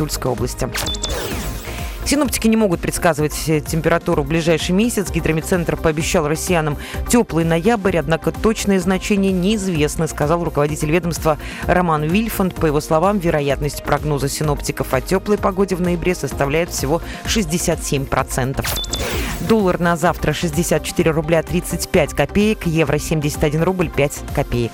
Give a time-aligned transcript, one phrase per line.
[0.00, 0.70] Тульской области.
[2.04, 5.10] Синоптики не могут предсказывать температуру в ближайший месяц.
[5.10, 6.78] Гидромедцентр пообещал россиянам
[7.08, 12.54] теплый ноябрь, однако точные значения неизвестны, сказал руководитель ведомства Роман Вильфанд.
[12.54, 18.64] По его словам, вероятность прогноза синоптиков о теплой погоде в ноябре составляет всего 67%.
[19.48, 24.70] Доллар на завтра 64 рубля 35 копеек, евро 71 рубль 5 копеек.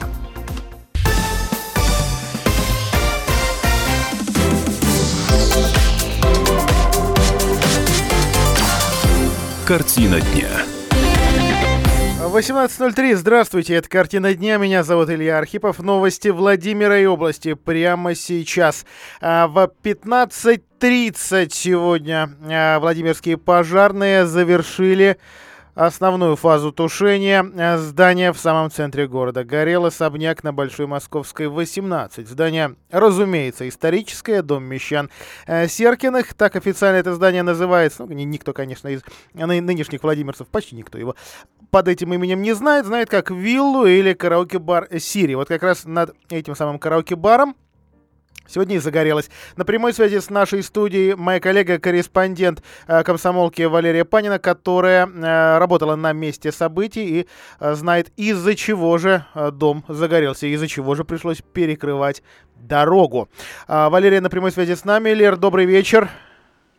[9.67, 10.51] Картина дня.
[12.21, 13.15] 18.03.
[13.15, 14.59] Здравствуйте, это «Картина дня».
[14.59, 15.79] Меня зовут Илья Архипов.
[15.79, 18.85] Новости Владимира и области прямо сейчас.
[19.23, 25.17] А, в 15.30 сегодня а, Владимирские пожарные завершили
[25.75, 29.45] основную фазу тушения э, здания в самом центре города.
[29.45, 32.29] Горел особняк на Большой Московской, 18.
[32.29, 35.11] Здание, разумеется, историческое, дом мещан
[35.47, 36.35] э, Серкиных.
[36.35, 38.05] Так официально это здание называется.
[38.05, 39.03] Ну, никто, конечно, из
[39.35, 41.17] нынешних владимирцев, почти никто его
[41.71, 42.87] под этим именем не знает.
[42.87, 45.35] Знает как виллу или караоке-бар Сири.
[45.35, 47.57] Вот как раз над этим самым караоке-баром
[48.47, 49.31] Сегодня и загорелась.
[49.57, 55.97] На прямой связи с нашей студией моя коллега-корреспондент э, комсомолки Валерия Панина, которая э, работала
[55.97, 57.27] на месте событий и
[57.61, 62.23] э, знает, из-за чего же дом загорелся, из-за чего же пришлось перекрывать
[62.57, 63.29] дорогу.
[63.69, 65.11] Э, Валерия на прямой связи с нами.
[65.11, 66.09] Лер, добрый вечер.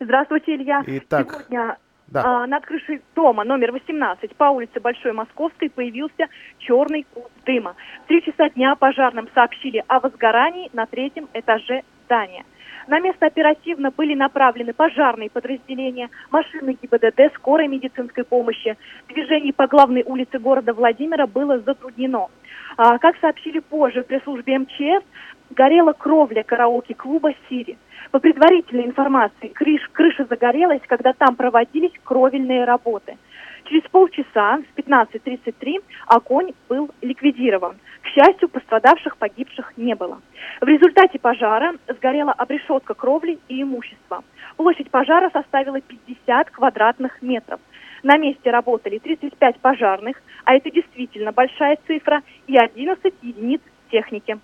[0.00, 0.82] Здравствуйте, Илья.
[0.86, 2.22] Итак, Сегодня да.
[2.24, 7.74] А, над крышей дома номер 18 по улице Большой Московской появился черный куб дыма.
[8.04, 12.44] В три часа дня пожарным сообщили о возгорании на третьем этаже здания.
[12.86, 18.76] На место оперативно были направлены пожарные подразделения, машины ГИБДД, скорой медицинской помощи.
[19.08, 22.28] Движение по главной улице города Владимира было затруднено.
[22.76, 25.04] А, как сообщили позже в пресс-службе МЧС,
[25.50, 27.78] горела кровля караоке-клуба «Сири».
[28.10, 33.16] По предварительной информации, крыш, крыша загорелась, когда там проводились кровельные работы.
[33.64, 37.76] Через полчаса, в 15.33, огонь был ликвидирован.
[38.02, 40.20] К счастью, пострадавших, погибших не было.
[40.60, 44.22] В результате пожара сгорела обрешетка кровли и имущества.
[44.56, 47.58] Площадь пожара составила 50 квадратных метров.
[48.04, 54.38] На месте работали 35 пожарных, а это действительно большая цифра, и 11 единиц техники.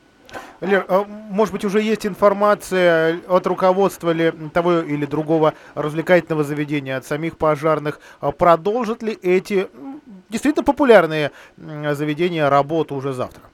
[0.60, 6.96] Лер, а может быть, уже есть информация от руководства ли того или другого развлекательного заведения,
[6.96, 9.68] от самих пожарных, а продолжат ли эти
[10.28, 13.51] действительно популярные заведения работу уже завтра?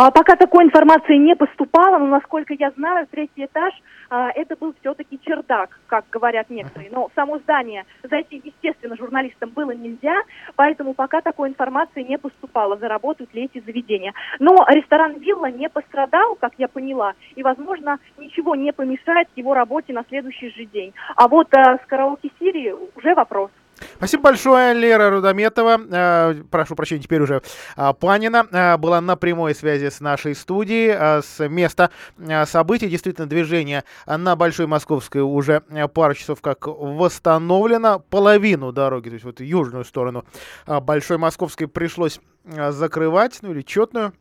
[0.00, 3.74] А, пока такой информации не поступало, но насколько я знаю, третий этаж
[4.08, 6.88] а, это был все-таки чердак, как говорят некоторые.
[6.92, 10.14] Но само здание зайти, естественно, журналистам было нельзя,
[10.54, 14.14] поэтому пока такой информации не поступало, заработают ли эти заведения.
[14.38, 19.92] Но ресторан «Вилла» не пострадал, как я поняла, и, возможно, ничего не помешает его работе
[19.92, 20.94] на следующий же день.
[21.16, 23.50] А вот а, с караоке Сирии уже вопрос.
[23.96, 25.80] Спасибо большое, Лера Рудометова.
[25.90, 27.42] Э, прошу прощения, теперь уже
[27.76, 32.88] э, Панина э, была на прямой связи с нашей студией, э, с места э, событий.
[32.88, 37.98] Действительно, движение на Большой Московской уже э, пару часов как восстановлено.
[37.98, 40.24] Половину дороги, то есть вот южную сторону
[40.66, 44.12] э, Большой Московской пришлось э, закрывать, ну или четную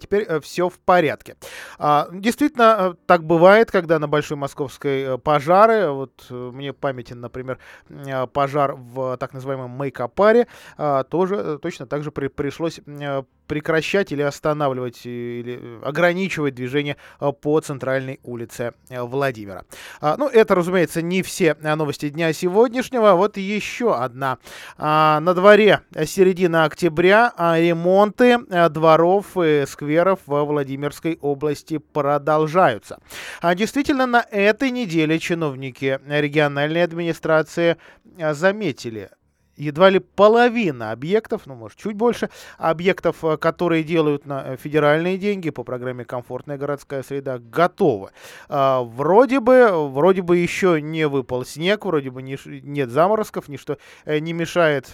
[0.00, 1.36] теперь э, все в порядке.
[1.78, 5.90] А, действительно, э, так бывает, когда на Большой Московской э, пожары.
[5.90, 7.58] Вот мне памятен, например,
[8.32, 10.46] пожар в так называемом Мейкопаре.
[10.76, 12.80] А, тоже точно так же при, пришлось
[13.46, 19.64] прекращать или останавливать, э, или э, ограничивать движение э, по центральной улице Владимира.
[20.00, 23.12] А, ну, это, разумеется, не все новости дня сегодняшнего.
[23.12, 24.38] Вот еще одна.
[24.78, 28.38] А, на дворе середина октября а ремонты
[28.70, 32.98] дворов и скверов во Владимирской области продолжаются.
[33.54, 37.76] Действительно, на этой неделе чиновники региональной администрации
[38.32, 39.10] заметили
[39.56, 45.18] едва ли половина объектов, ну, может, чуть больше, объектов, э, которые делают на э, федеральные
[45.18, 48.10] деньги по программе «Комфортная городская среда», готовы.
[48.48, 53.78] А, вроде бы, вроде бы еще не выпал снег, вроде бы не, нет заморозков, ничто
[54.04, 54.88] э, не мешает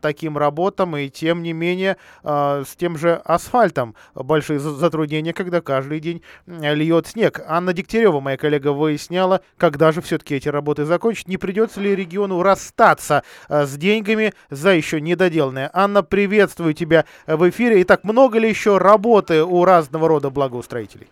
[0.00, 6.22] таким работам, и тем не менее с тем же асфальтом большие затруднения, когда каждый день
[6.46, 7.40] льет снег.
[7.46, 12.42] Анна Дегтярева, моя коллега, выясняла, когда же все-таки эти работы закончат, не придется ли региону
[12.42, 15.70] расстаться с деньгами, деньгами за еще недоделанное.
[15.72, 17.82] Анна, приветствую тебя в эфире.
[17.82, 21.08] Итак, много ли еще работы у разного рода благоустроителей?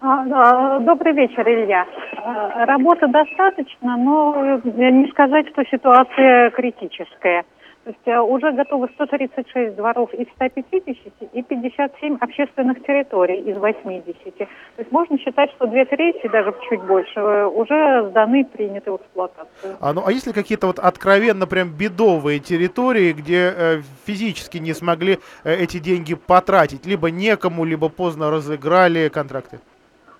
[0.00, 1.86] А, добрый вечер, Илья.
[2.16, 7.44] А, работы достаточно, но не сказать, что ситуация критическая.
[7.84, 14.36] То есть э, уже готовы 136 дворов из 150 и 57 общественных территорий из 80.
[14.36, 14.46] То
[14.78, 19.76] есть можно считать, что две трети, даже чуть больше, э, уже сданы, приняты в эксплуатацию.
[19.80, 24.74] А, ну, а есть ли какие-то вот откровенно прям бедовые территории, где э, физически не
[24.74, 26.86] смогли э, эти деньги потратить?
[26.86, 29.58] Либо некому, либо поздно разыграли контракты?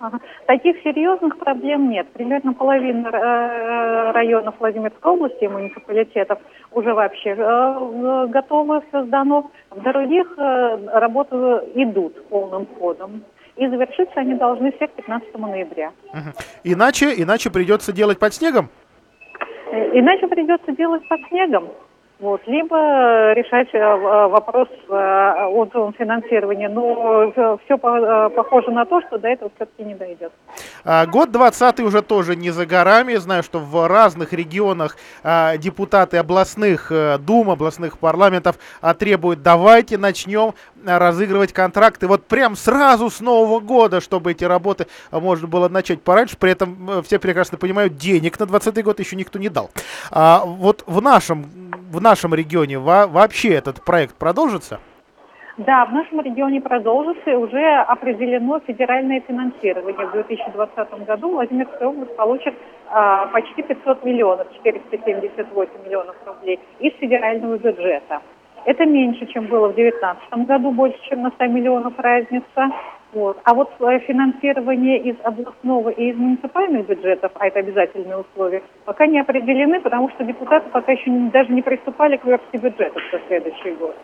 [0.03, 0.19] Ага.
[0.47, 2.11] Таких серьезных проблем нет.
[2.11, 6.39] Примерно половина э, районов Владимирской области и муниципалитетов
[6.71, 9.49] уже вообще э, готовы, все сдано.
[9.69, 11.35] В других э, работы
[11.75, 13.23] идут полным ходом.
[13.55, 15.93] И завершиться они должны всех 15 ноября.
[16.11, 16.33] Угу.
[16.65, 18.67] Иначе, иначе придется делать под снегом?
[19.71, 21.69] Иначе придется делать под снегом.
[22.23, 26.67] Вот, либо решать э, э, вопрос э, о финансировании.
[26.67, 30.31] Но все похоже на то, что до этого все-таки не дойдет.
[30.85, 33.15] А, год 20 уже тоже не за горами.
[33.15, 40.53] Знаю, что в разных регионах а, депутаты областных дум, областных парламентов а, требуют, давайте начнем
[40.85, 46.37] разыгрывать контракты вот прям сразу с Нового года, чтобы эти работы можно было начать пораньше.
[46.37, 49.71] При этом все прекрасно понимают, денег на 20 год еще никто не дал.
[50.09, 51.45] Вот в нашем
[51.93, 54.79] в нашем регионе во вообще этот проект продолжится?
[55.57, 59.93] Да, в нашем регионе продолжится и уже определено федеральное финансирование.
[59.93, 62.55] В 2020 году Владимирская область получит
[62.89, 68.21] а, почти 500 миллионов, 478 миллионов рублей из федерального бюджета.
[68.65, 72.71] Это меньше, чем было в 2019 году, больше, чем на 100 миллионов разница.
[73.13, 73.37] Вот.
[73.43, 79.19] А вот финансирование из областного и из муниципальных бюджетов, а это обязательные условия, пока не
[79.19, 83.71] определены, потому что депутаты пока еще не, даже не приступали к версии бюджета за следующий
[83.73, 83.95] год.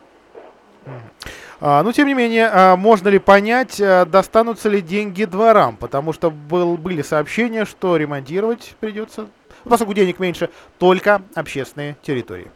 [1.61, 5.75] А, ну, тем не менее, а, можно ли понять, а, достанутся ли деньги дворам?
[5.75, 9.27] Потому что был, были сообщения, что ремонтировать придется,
[9.67, 12.50] поскольку денег меньше, только общественные территории.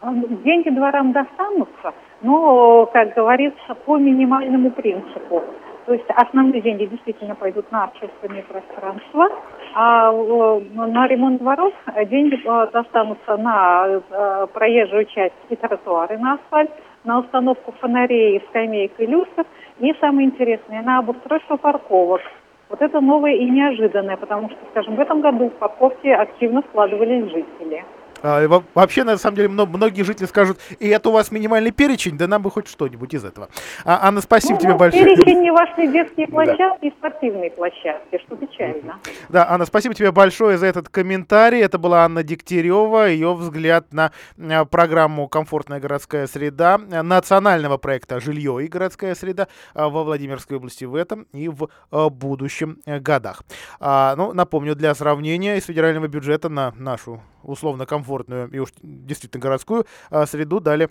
[0.00, 5.44] А, деньги дворам достанутся, но, как говорится, по минимальному принципу.
[5.88, 9.26] То есть основные деньги действительно пойдут на общественные пространства,
[9.74, 11.72] а на ремонт дворов
[12.10, 16.70] деньги э, достанутся на э, проезжую часть и тротуары на асфальт,
[17.04, 19.46] на установку фонарей, скамеек и люстр,
[19.78, 22.20] и самое интересное, на обустройство парковок.
[22.68, 27.30] Вот это новое и неожиданное, потому что, скажем, в этом году в парковке активно складывались
[27.30, 27.82] жители.
[28.22, 32.26] А, вообще, на самом деле, многие жители скажут, и это у вас минимальный перечень, да
[32.26, 33.48] нам бы хоть что-нибудь из этого.
[33.84, 35.04] А, Анна, спасибо ну, тебе большое.
[35.04, 38.98] Перечень не ваши детские площадки и спортивные площадки, что печально.
[39.28, 41.60] Да, Анна, спасибо тебе большое за этот комментарий.
[41.60, 48.64] Это была Анна Дегтярева, ее взгляд на а, программу «Комфортная городская среда» национального проекта «Жилье
[48.64, 53.42] и городская среда» а, во Владимирской области в этом и в будущем э, годах.
[53.80, 59.86] Ну, напомню, для сравнения из федерального бюджета на нашу условно комфортную и уж действительно городскую
[60.10, 60.88] а, среду дали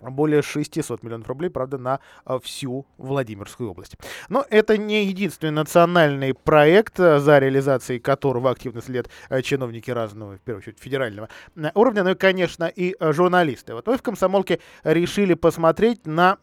[0.00, 3.96] более 600 миллионов рублей, правда, на а, всю Владимирскую область.
[4.28, 9.08] Но это не единственный национальный проект, а, за реализацией которого активно следят
[9.42, 11.28] чиновники разного, в первую очередь, федерального
[11.74, 13.74] уровня, но и, конечно, и журналисты.
[13.74, 16.38] Вот мы в «Комсомолке» решили посмотреть на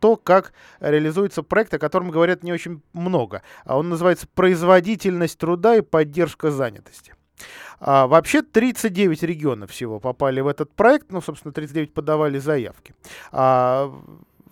[0.00, 3.42] то, как реализуется проект, о котором говорят не очень много.
[3.66, 7.14] Он называется «Производительность труда и поддержка занятости».
[7.80, 12.94] А, вообще 39 регионов всего попали в этот проект, ну, собственно, 39 подавали заявки.
[13.32, 13.92] А,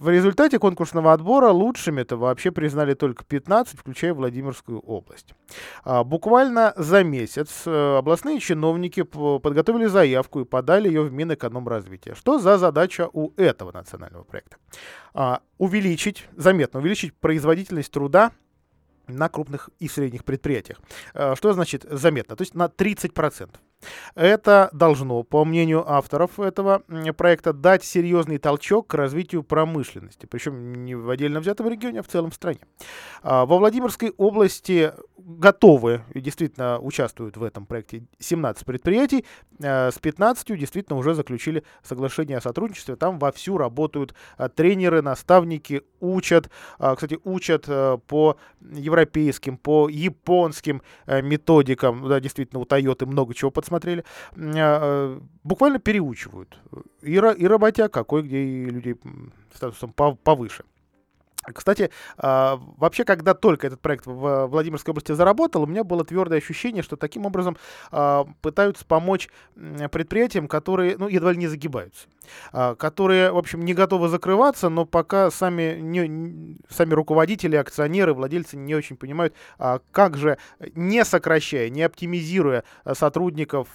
[0.03, 5.33] в результате конкурсного отбора лучшими это вообще признали только 15, включая Владимирскую область.
[5.85, 12.17] А, буквально за месяц а, областные чиновники подготовили заявку и подали ее в Минэкономразвитие.
[12.17, 14.57] Что за задача у этого национального проекта?
[15.15, 18.33] А, увеличить, заметно увеличить производительность труда
[19.07, 20.81] на крупных и средних предприятиях.
[21.15, 22.37] Э, что значит заметно?
[22.37, 23.51] То есть на 30%.
[24.15, 26.83] Это должно, по мнению авторов этого
[27.17, 32.09] проекта, дать серьезный толчок к развитию промышленности, причем не в отдельно взятом регионе, а в
[32.09, 32.61] целом в стране.
[33.23, 39.25] А, во Владимирской области готовы и действительно участвуют в этом проекте 17 предприятий,
[39.63, 45.83] а, с 15 действительно уже заключили соглашение о сотрудничестве, там вовсю работают а, тренеры, наставники,
[46.01, 47.67] учат, кстати, учат
[48.07, 54.05] по европейским, по японским методикам, да, действительно у Toyota много чего подсмотрели, смотрели,
[54.37, 56.59] а, буквально переучивают.
[57.01, 58.97] И, и работяг, какой, где и людей
[59.55, 60.65] статусом повыше.
[61.45, 66.39] Кстати, а, вообще, когда только этот проект в Владимирской области заработал, у меня было твердое
[66.39, 67.57] ощущение, что таким образом
[67.91, 69.29] а, пытаются помочь
[69.91, 72.07] предприятиям, которые, ну, едва ли не загибаются,
[72.53, 78.57] а, которые, в общем, не готовы закрываться, но пока сами, не, сами руководители, акционеры, владельцы
[78.57, 79.35] не очень понимают,
[79.91, 80.39] как же,
[80.75, 83.69] не сокращая, не оптимизируя сотрудников,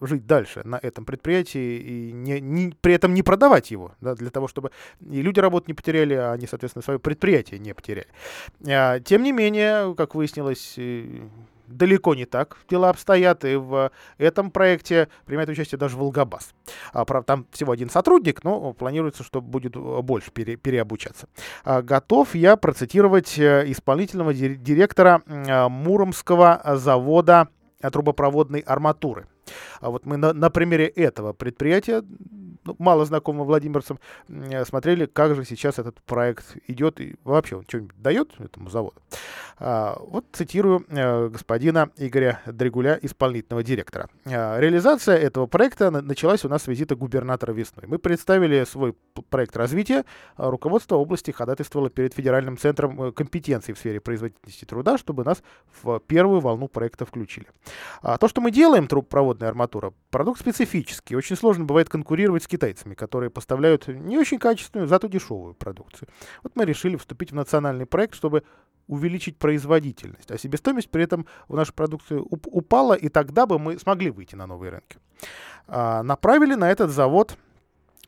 [0.00, 4.30] жить дальше на этом предприятии и не, не, при этом не продавать его, да, для
[4.30, 8.08] того, чтобы и люди работу не потеряли, а они, соответственно, соответственно, свое предприятие не потеряли.
[8.66, 11.28] А, тем не менее, как выяснилось, э,
[11.66, 16.54] далеко не так дела обстоят, и в этом проекте принимает участие даже Волгобас.
[16.92, 21.28] А, правда, там всего один сотрудник, но планируется, что будет больше пере, переобучаться.
[21.64, 27.48] А, готов я процитировать э, исполнительного директора Муромского завода
[27.80, 29.26] трубопроводной арматуры.
[29.80, 32.02] А вот мы на, на примере этого предприятия
[32.66, 33.98] ну, мало знакомы владимирцам,
[34.28, 39.00] э, смотрели, как же сейчас этот проект идет и вообще он что-нибудь дает этому заводу.
[39.58, 44.08] А, вот цитирую а, господина Игоря Дригуля, исполнительного директора.
[44.26, 47.86] А, реализация этого проекта началась у нас с визита губернатора весной.
[47.86, 48.94] Мы представили свой
[49.30, 50.04] проект развития.
[50.36, 55.42] А, руководство области ходатайствовало перед Федеральным центром э, компетенций в сфере производительности труда, чтобы нас
[55.82, 57.46] в первую волну проекта включили.
[58.02, 58.88] А, то, что мы делаем,
[59.36, 61.16] трубопроводная арматура, продукт специфический.
[61.16, 66.08] Очень сложно бывает конкурировать с китайцами, которые поставляют не очень качественную, зато дешевую продукцию.
[66.42, 68.42] Вот мы решили вступить в национальный проект, чтобы
[68.88, 74.10] увеличить производительность, а себестоимость при этом в нашу продукцию упала, и тогда бы мы смогли
[74.10, 74.98] выйти на новые рынки.
[75.66, 77.36] А, направили на этот завод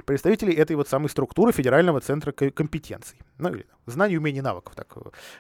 [0.04, 3.18] представителей этой вот самой структуры Федерального центра компетенций.
[3.38, 4.88] Ну, или знаний, умений, навыков, так,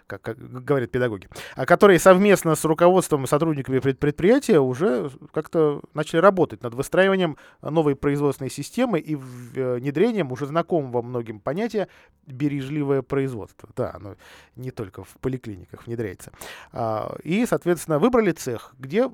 [0.06, 1.28] как, как говорят педагоги.
[1.56, 7.96] А которые совместно с руководством и сотрудниками предприятия уже как-то начали работать над выстраиванием новой
[7.96, 11.88] производственной системы и э, внедрением уже знакомого многим понятия
[12.26, 13.68] бережливое производство.
[13.76, 14.16] Да, оно
[14.56, 16.32] не только в поликлиниках внедряется.
[16.72, 19.10] А, и, соответственно, выбрали цех, где,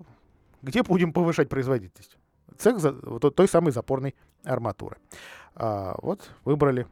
[0.63, 2.19] где будем повышать производительность
[2.59, 4.97] цех за, той самой запорной арматуры.
[5.55, 6.87] А, вот выбрали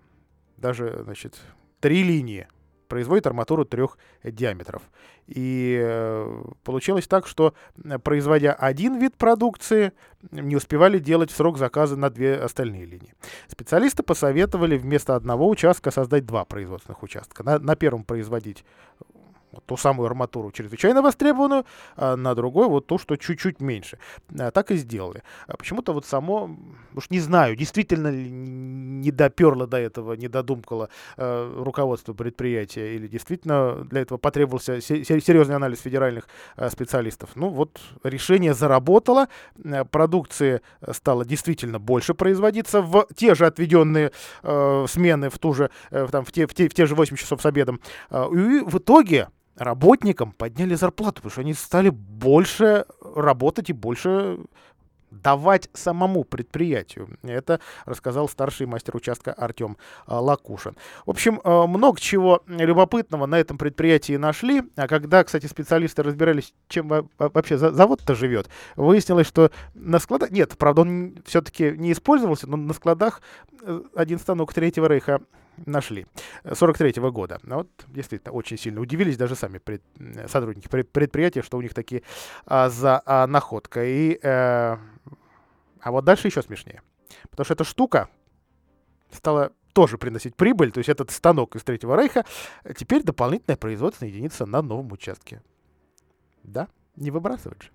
[0.57, 1.41] даже, значит,
[1.81, 2.47] три линии.
[2.89, 4.83] Производит арматуру трех диаметров.
[5.27, 9.93] И э, получилось так, что э, производя один вид продукции,
[10.31, 13.15] не успевали делать срок заказа на две остальные линии.
[13.49, 17.43] Специалисты посоветовали вместо одного участка создать два производственных участка.
[17.43, 18.63] На, на первом производить
[19.53, 21.65] вот ту самую арматуру чрезвычайно востребованную,
[21.97, 23.99] а на другой вот то, что чуть-чуть меньше.
[24.39, 25.23] А, так и сделали.
[25.47, 26.57] А почему-то вот само,
[26.95, 33.85] уж не знаю, действительно не доперло до этого, не додумкало э, руководство предприятия, или действительно
[33.85, 37.31] для этого потребовался серьезный анализ федеральных э, специалистов.
[37.35, 39.29] Ну вот решение заработало,
[39.63, 45.71] э, продукции стало действительно больше производиться в те же отведенные э, смены, в, ту же,
[45.91, 47.81] э, там, в, те, в, те, в те же 8 часов с обедом.
[48.11, 54.39] Э, и в итоге работникам подняли зарплату, потому что они стали больше работать и больше
[55.13, 57.19] давать самому предприятию.
[57.23, 60.77] Это рассказал старший мастер участка Артем а, Лакушин.
[61.05, 64.63] В общем, а, много чего любопытного на этом предприятии нашли.
[64.77, 70.31] А когда, кстати, специалисты разбирались, чем вообще завод-то живет, выяснилось, что на складах...
[70.31, 73.21] Нет, правда, он все-таки не использовался, но на складах
[73.61, 75.21] э, один станок Третьего Рейха
[75.67, 76.07] нашли
[76.45, 77.41] 43 -го года.
[77.43, 79.83] Ну вот действительно очень сильно удивились даже сами пред,
[80.29, 82.03] сотрудники предприятия, что у них такие
[82.47, 83.85] а, за а, находка.
[83.85, 84.77] И, э,
[85.81, 86.83] а вот дальше еще смешнее.
[87.31, 88.09] Потому что эта штука
[89.11, 92.25] стала тоже приносить прибыль, то есть этот станок из Третьего Рейха,
[92.77, 95.43] теперь дополнительная производственная единица на новом участке.
[96.43, 96.69] Да?
[96.97, 97.71] Не выбрасывать же.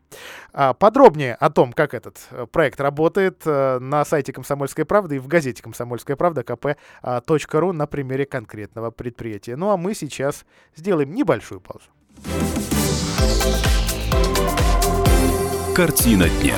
[0.54, 5.20] А, подробнее о том, как этот э, проект работает э, на сайте «Комсомольской правды» и
[5.20, 9.56] в газете «Комсомольская правда» kp.ru на примере конкретного предприятия.
[9.56, 10.46] Ну а мы сейчас
[10.76, 11.90] сделаем небольшую паузу.
[15.76, 16.56] Картина дня.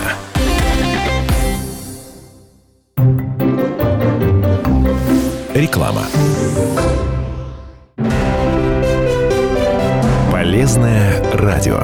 [5.54, 6.04] Реклама.
[10.32, 11.84] Полезное радио.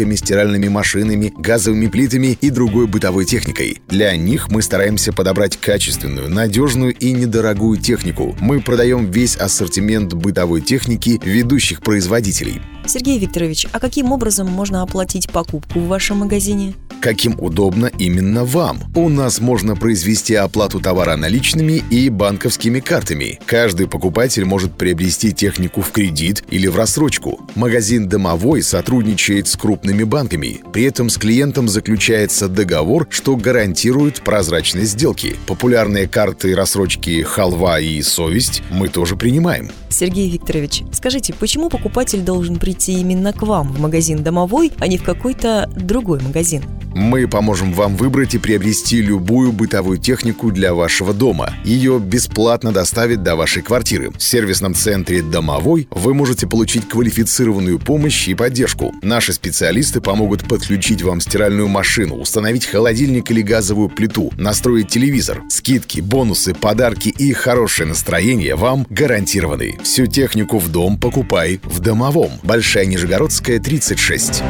[0.01, 3.81] холодильниками, стиральными машинами, газовыми плитами и другой бытовой техникой.
[3.87, 8.35] Для них мы стараемся подобрать качественную, надежную и недорогую технику.
[8.39, 12.61] Мы продаем весь ассортимент бытовой техники ведущих производителей.
[12.85, 16.73] Сергей Викторович, а каким образом можно оплатить покупку в вашем магазине?
[17.01, 18.79] Каким удобно именно вам.
[18.93, 23.39] У нас можно произвести оплату товара наличными и банковскими картами.
[23.47, 27.39] Каждый покупатель может приобрести технику в кредит или в рассрочку.
[27.55, 30.61] Магазин «Домовой» сотрудничает с крупными банками.
[30.71, 35.37] При этом с клиентом заключается договор, что гарантирует прозрачность сделки.
[35.47, 39.71] Популярные карты рассрочки «Халва» и «Совесть» мы тоже принимаем.
[39.89, 44.97] Сергей Викторович, скажите, почему покупатель должен прийти именно к вам в магазин «Домовой», а не
[44.97, 46.63] в какой-то другой магазин?
[46.93, 51.53] Мы поможем вам выбрать и приобрести любую бытовую технику для вашего дома.
[51.63, 54.11] Ее бесплатно доставят до вашей квартиры.
[54.11, 58.93] В сервисном центре «Домовой» вы можете получить квалифицированную помощь и поддержку.
[59.01, 65.43] Наши специалисты помогут подключить вам стиральную машину, установить холодильник или газовую плиту, настроить телевизор.
[65.49, 69.77] Скидки, бонусы, подарки и хорошее настроение вам гарантированы.
[69.83, 72.31] Всю технику в дом покупай в «Домовом».
[72.61, 74.43] Большая Нижегородская, 36.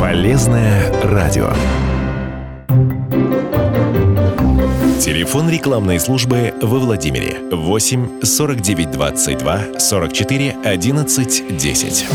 [0.00, 1.52] Полезное радио.
[5.00, 12.06] Телефон рекламной службы во Владимире 8 49 22 44 11 10.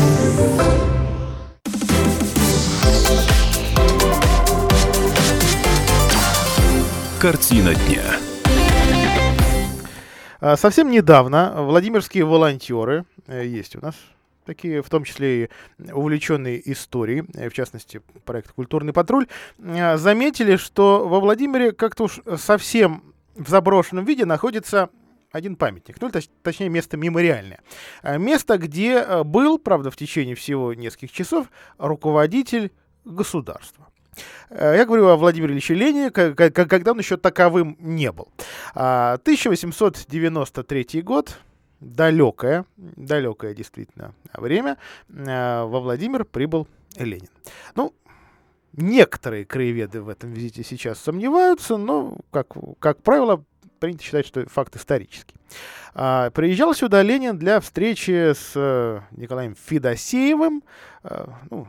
[7.20, 8.29] Картина дня.
[10.40, 13.94] А, Совсем недавно владимирские волонтеры, э, есть у нас
[14.46, 15.48] такие, в том числе и
[15.92, 19.26] увлеченные историей, э, в частности, проект «Культурный патруль»,
[19.58, 23.02] э, заметили, что во Владимире как-то уж совсем
[23.34, 24.88] в заброшенном виде находится
[25.30, 27.60] один памятник, ну, точ- точнее, место мемориальное.
[28.02, 31.46] Место, где был, правда, в течение всего нескольких часов
[31.78, 32.72] руководитель
[33.04, 33.89] государства.
[34.50, 38.28] Э, Я говорю о Владимире Ильиче Ленине, когда он еще таковым не был.
[38.74, 41.38] А, 1893 год,
[41.80, 44.76] далекое, далекое действительно время,
[45.08, 47.30] э, во Владимир прибыл Ленин.
[47.76, 47.94] Ну,
[48.72, 52.48] некоторые краеведы в этом визите сейчас сомневаются, но, как,
[52.80, 53.44] как правило,
[53.78, 55.34] принято считать, что факт исторический.
[55.94, 60.62] А, приезжал сюда Ленин для встречи с э, Николаем Федосеевым,
[61.50, 61.66] ну,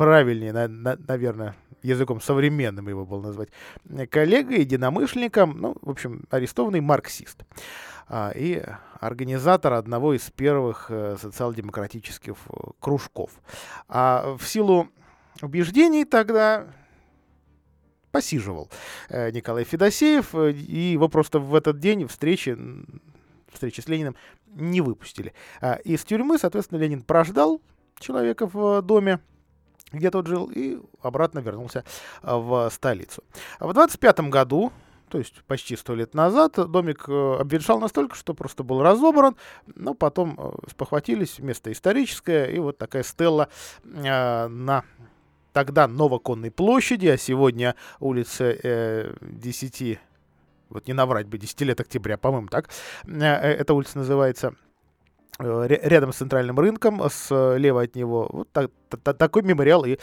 [0.00, 3.50] правильнее, на- на- наверное, языком современным его было назвать,
[3.90, 7.44] э, коллегой, единомышленником, ну, в общем, арестованный марксист.
[8.08, 8.64] А, и
[8.98, 13.30] организатор одного из первых э, социал-демократических э, кружков.
[13.88, 14.88] А в силу
[15.42, 16.66] убеждений тогда
[18.10, 18.70] посиживал
[19.10, 22.56] Николай Федосеев, и его просто в этот день встречи,
[23.52, 25.34] встречи с Лениным не выпустили.
[25.60, 27.60] А, Из тюрьмы, соответственно, Ленин прождал
[28.00, 29.20] человека в доме,
[29.92, 31.84] где тот жил, и обратно вернулся
[32.22, 33.22] а, в столицу.
[33.58, 34.72] В 25 году,
[35.08, 39.36] то есть почти сто лет назад, домик э, обветшал настолько, что просто был разобран,
[39.74, 43.48] но потом э, спохватились, место историческое, и вот такая стелла
[43.82, 44.84] э, на
[45.52, 49.98] тогда Новоконной площади, а сегодня улица э, 10,
[50.68, 52.70] вот не наврать бы, 10 лет октября, по-моему, так,
[53.04, 54.54] э, э, эта улица называется,
[55.40, 59.98] рядом с центральным рынком, слева от него, вот так- та- та- такой мемориал и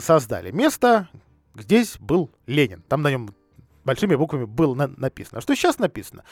[0.00, 0.50] создали.
[0.50, 1.08] Место,
[1.56, 3.34] здесь был Ленин, там на нем
[3.84, 5.38] большими буквами было на- написано.
[5.38, 6.24] А что сейчас написано?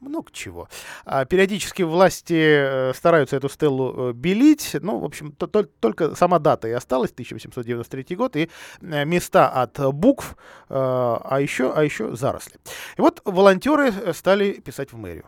[0.00, 0.68] Много чего.
[1.06, 4.76] А периодически власти э, стараются эту стеллу э, белить.
[4.82, 8.50] Ну, в общем, то- то- только сама дата и осталась, 1893 год, и
[8.82, 10.36] э, места от э, букв,
[10.68, 12.56] э, а еще, а еще заросли.
[12.98, 15.24] И вот волонтеры э, стали писать в мэрию.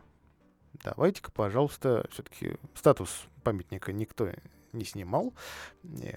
[0.86, 4.28] Давайте-ка, пожалуйста, все-таки статус памятника никто
[4.72, 5.34] не снимал.
[5.82, 6.16] Не.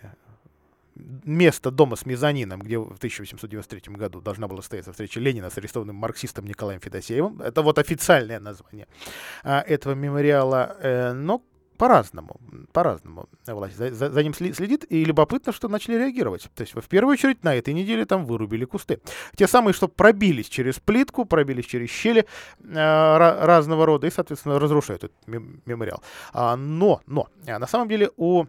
[1.23, 5.95] Место дома с мезонином, где в 1893 году должна была состояться встреча Ленина с арестованным
[5.95, 7.41] марксистом Николаем Федосеевым.
[7.41, 8.87] Это вот официальное название
[9.43, 10.77] а, этого мемориала.
[10.81, 11.41] Э, но
[11.79, 12.39] по-разному,
[12.73, 16.49] по-разному власть за, за- за ним следит, и любопытно, что начали реагировать.
[16.53, 18.99] То есть, в первую очередь, на этой неделе там вырубили кусты.
[19.35, 22.25] Те самые, что пробились через плитку, пробились через щели
[22.59, 26.03] э, ра- разного рода, и, соответственно, разрушают этот мем- мемориал.
[26.33, 28.45] А, но, но, а, на самом деле у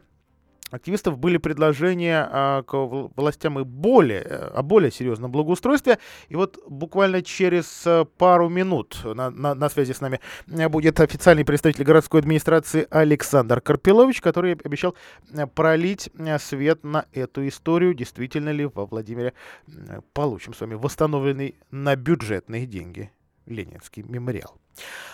[0.70, 5.98] активистов были предложения а, к вл- властям и более, э, о более серьезном благоустройстве.
[6.28, 11.00] И вот буквально через э, пару минут на, на- на связи с нами э, будет
[11.00, 14.94] официальный представитель городской администрации Александр Карпилович, который обещал
[15.54, 17.94] пролить свет на эту историю.
[17.94, 19.32] Действительно ли во Владимире
[20.12, 23.10] получим с вами восстановленный на бюджетные деньги
[23.46, 24.56] Ленинский мемориал.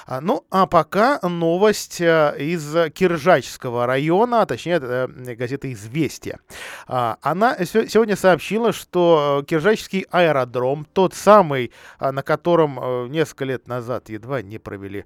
[0.06, 6.38] А, Ну, а пока новость э, из Киржачского района, а точнее, э, газета «Известия».
[6.86, 13.44] А, Она се- сегодня сообщила, что э, Киржачский аэродром, тот самый, а, на котором несколько
[13.46, 15.04] лет назад едва не провели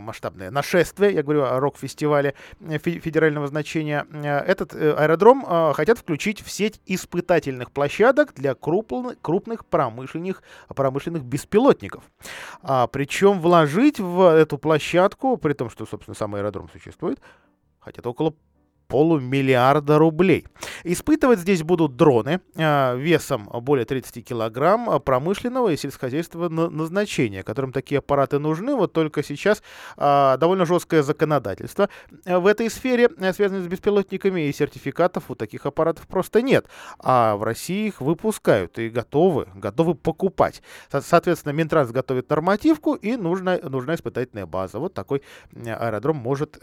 [0.00, 6.80] масштабное нашествие, я говорю о рок-фестивале фе- федерального значения, этот аэродром хотят включить в сеть
[6.86, 10.42] испытательных площадок для крупн- крупных промышленных,
[10.74, 12.04] промышленных беспилотников.
[12.92, 17.20] Причем вложить в эту площадку, при том, что, собственно, сам аэродром существует,
[17.78, 18.34] хотят около
[18.88, 20.46] полумиллиарда рублей.
[20.84, 27.42] Испытывать здесь будут дроны э, весом более 30 килограмм э, промышленного и сельскохозяйственного на- назначения,
[27.42, 28.74] которым такие аппараты нужны.
[28.74, 29.62] Вот только сейчас
[29.96, 31.88] э, довольно жесткое законодательство
[32.24, 36.66] в этой сфере, связанной с беспилотниками, и сертификатов у таких аппаратов просто нет.
[36.98, 40.62] А в России их выпускают и готовы, готовы покупать.
[40.90, 44.78] Со- Соответственно, Минтранс готовит нормативку, и нужна, нужна испытательная база.
[44.78, 45.22] Вот такой
[45.54, 46.58] аэродром может,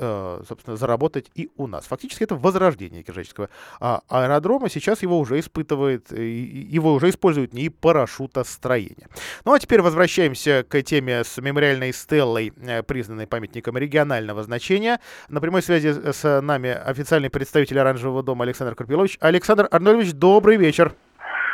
[0.48, 1.86] собственно, заработать и у нас.
[1.86, 3.50] Фактически это возрождение Киржачского
[3.80, 4.70] а, аэродрома.
[4.70, 9.08] Сейчас его уже испытывает, э, его уже используют НИИ парашютостроения.
[9.46, 15.00] Ну а теперь возвращаемся к теме с мемориальной стеллой, э, признанной памятником регионального значения.
[15.30, 19.18] На прямой связи с нами официальный представитель Оранжевого дома Александр Карпилович.
[19.20, 20.96] Александр Арнольевич, добрый вечер.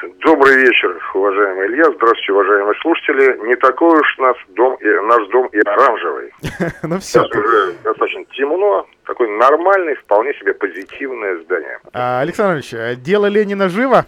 [0.02, 1.84] Добрый вечер, уважаемый Илья.
[1.84, 3.48] Здравствуйте, уважаемые слушатели.
[3.48, 6.32] Не такой уж наш дом и, наш дом и оранжевый.
[6.84, 7.22] Ну все.
[7.22, 8.88] Уже достаточно темно.
[9.06, 11.80] Такой нормальный, вполне себе позитивное здание.
[11.94, 14.06] Александр Ильич, э, дело Ленина живо?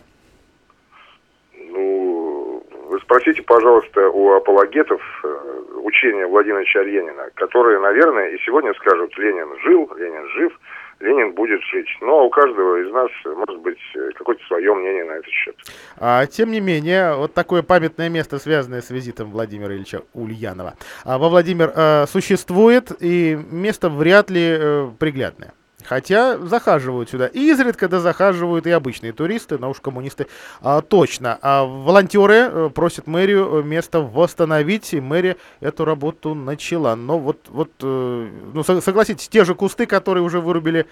[1.58, 9.18] Ну, вы спросите, пожалуйста, у апологетов э, учения Владимира Ленина, которые, наверное, и сегодня скажут,
[9.18, 10.54] Ленин жил, Ленин жив,
[11.02, 11.88] Ленин будет жить.
[12.02, 15.56] Но у каждого из нас может быть э, какое-то свое мнение на этот счет.
[15.98, 20.76] А, тем не менее, вот такое памятное место, связанное с визитом Владимира Ильича Ульянова.
[21.04, 25.54] А, во Владимир э, существует, и место вряд ли э, приглядное.
[25.86, 27.28] Хотя захаживают сюда.
[27.28, 30.28] И изредка да захаживают и обычные туристы, но уж коммунисты
[30.62, 31.38] а, точно.
[31.42, 36.96] А волонтеры э, просят мэрию э, место восстановить, и мэрия эту работу начала.
[36.96, 40.86] Но вот, вот э, ну, со- согласитесь, те же кусты, которые уже вырубили,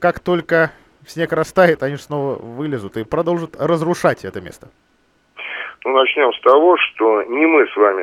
[0.00, 0.72] как только
[1.06, 4.68] снег растает, они же снова вылезут и продолжат разрушать это место.
[5.84, 8.02] Ну, начнем с того, что не мы с вами,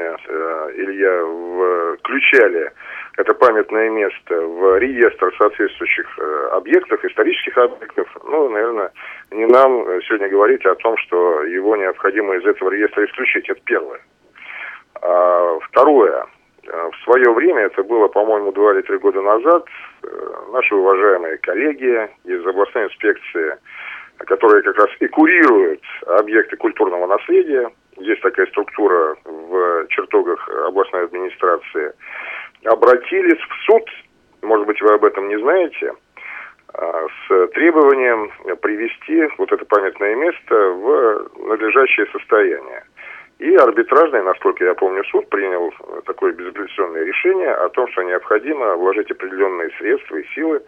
[0.76, 2.72] Илья, включали
[3.20, 8.08] это памятное место в реестр соответствующих э, объектов, исторических объектов.
[8.24, 8.92] Ну, наверное,
[9.32, 13.50] не нам э, сегодня говорить о том, что его необходимо из этого реестра исключить.
[13.50, 14.00] Это первое.
[15.02, 16.28] А, второе.
[16.68, 19.66] Э, В свое время, это было, по-моему, два или три года назад,
[20.54, 23.58] наши уважаемые коллеги из областной инспекции,
[24.20, 31.94] которые как раз и курируют объекты культурного наследия, есть такая структура в чертогах областной администрации,
[32.66, 33.90] обратились в суд,
[34.42, 35.94] может быть, вы об этом не знаете,
[36.74, 38.32] а, с требованием
[38.62, 42.84] привести вот это памятное место в надлежащее состояние.
[43.40, 45.74] И арбитражный, насколько я помню, суд принял
[46.06, 50.62] такое безапелляционное решение о том, что необходимо вложить определенные средства и силы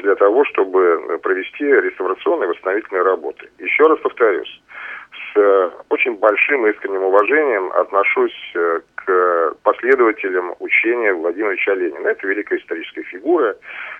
[0.00, 3.48] для того, чтобы провести реставрационные восстановительные работы.
[3.58, 4.62] Еще раз повторюсь,
[5.36, 12.08] э, очень большим искренним уважением отношусь э, к последователям учения Владимира Ильича Ленина.
[12.08, 13.56] Это великая историческая фигура,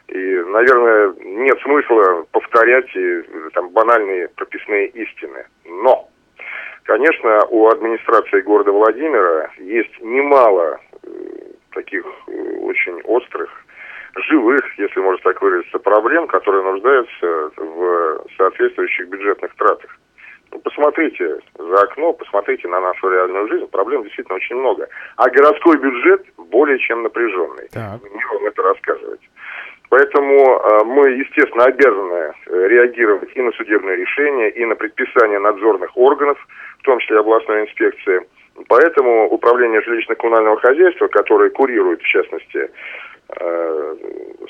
[0.09, 5.45] и, наверное, нет смысла повторять и, там, банальные прописные истины.
[5.65, 6.09] Но,
[6.85, 11.09] конечно, у администрации города Владимира есть немало э,
[11.73, 13.51] таких э, очень острых
[14.17, 19.99] живых, если можно так выразиться, проблем, которые нуждаются в соответствующих бюджетных тратах.
[20.55, 23.67] Ну, посмотрите за окно, посмотрите на нашу реальную жизнь.
[23.67, 24.89] Проблем действительно очень много.
[25.17, 27.69] А городской бюджет более чем напряженный.
[27.73, 28.01] Так.
[28.03, 29.21] Не вам это рассказывать.
[29.89, 35.97] Поэтому э, мы, естественно, обязаны э, реагировать и на судебные решения, и на предписания надзорных
[35.97, 36.39] органов,
[36.79, 38.25] в том числе областной инспекции.
[38.69, 42.71] Поэтому управление жилищно-коммунального хозяйства, которое курирует, в частности,
[43.41, 43.97] э,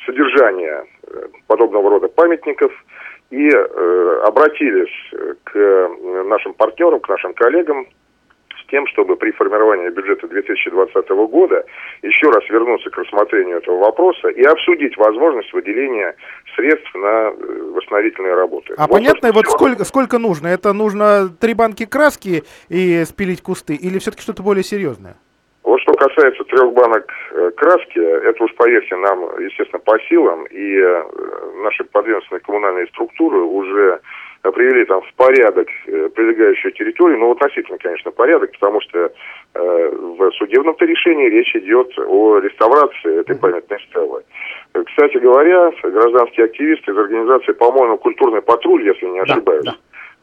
[0.04, 0.84] содержание
[1.46, 2.72] подобного рода памятников,
[3.34, 4.94] и э, обратились
[5.42, 7.86] к э, нашим партнерам, к нашим коллегам
[8.62, 11.64] с тем, чтобы при формировании бюджета 2020 года
[12.02, 16.14] еще раз вернуться к рассмотрению этого вопроса и обсудить возможность выделения
[16.54, 18.74] средств на э, восстановительные работы.
[18.76, 20.46] А Вот, понятно, вот сколько, сколько нужно?
[20.46, 23.74] Это нужно три банки краски и спилить кусты?
[23.74, 25.16] Или все-таки что-то более серьезное?
[25.64, 30.76] Вот что касается трех банок э, краски, это уж, поверьте, нам, естественно, по силам, и
[30.76, 31.02] э,
[31.62, 33.98] наши подведомственные коммунальные структуры уже
[34.42, 39.10] привели там в порядок прилегающую территорию, ну, относительно, конечно, порядок, потому что
[39.54, 44.22] в судебном решении речь идет о реставрации этой памятной стелы.
[44.74, 49.78] Кстати говоря, гражданские активисты из организации, по-моему, «Культурный патруль», если не ошибаюсь, да, да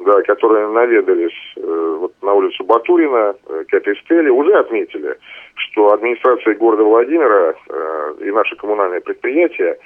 [0.06, 5.18] да, которые наведались э, вот на улицу Батурина э, к этой стеле, уже отметили,
[5.56, 9.78] что администрация города Владимира э, и наши коммунальные предприятия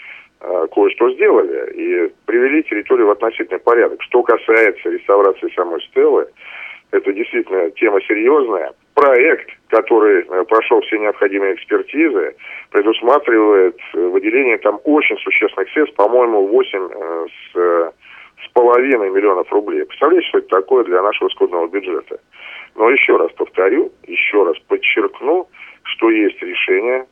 [0.41, 4.02] э, кое-что сделали и привели территорию в относительный порядок.
[4.02, 6.28] Что касается реставрации самой стелы,
[6.91, 8.74] это действительно тема серьезная.
[8.95, 12.36] Проект, который э, прошел все необходимые экспертизы,
[12.71, 17.93] предусматривает выделение там очень существенных средств, по-моему, 8 э, с
[18.43, 19.86] с половиной миллионов рублей.
[19.86, 22.19] Представляете, что это такое для нашего скудного бюджета?
[22.75, 25.47] Но еще раз повторю, еще раз подчеркну,
[25.83, 27.05] что есть решение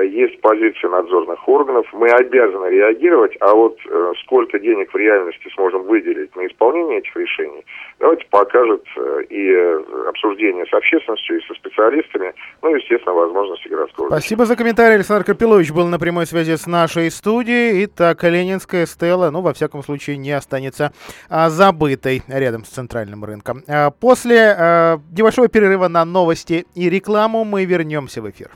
[0.00, 5.82] есть позиция надзорных органов, мы обязаны реагировать, а вот э, сколько денег в реальности сможем
[5.82, 7.64] выделить на исполнение этих решений,
[7.98, 13.68] давайте покажет э, и э, обсуждение с общественностью, и со специалистами, ну и, естественно, возможности
[13.68, 14.06] городского.
[14.08, 14.96] Спасибо за комментарий.
[14.96, 17.84] Александр Карпилович был на прямой связи с нашей студией.
[17.84, 20.92] Итак, Ленинская стела, ну, во всяком случае, не останется
[21.28, 23.62] а, забытой рядом с центральным рынком.
[23.68, 28.50] А, после а, небольшого перерыва на новости и рекламу мы вернемся в эфир.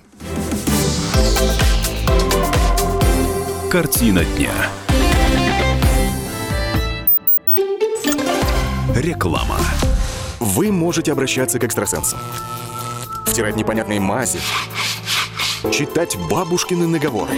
[3.77, 4.55] Картина дня.
[8.95, 9.59] Реклама.
[10.41, 12.19] Вы можете обращаться к экстрасенсам.
[13.27, 14.39] Втирать непонятные мази.
[15.71, 17.35] Читать бабушкины наговоры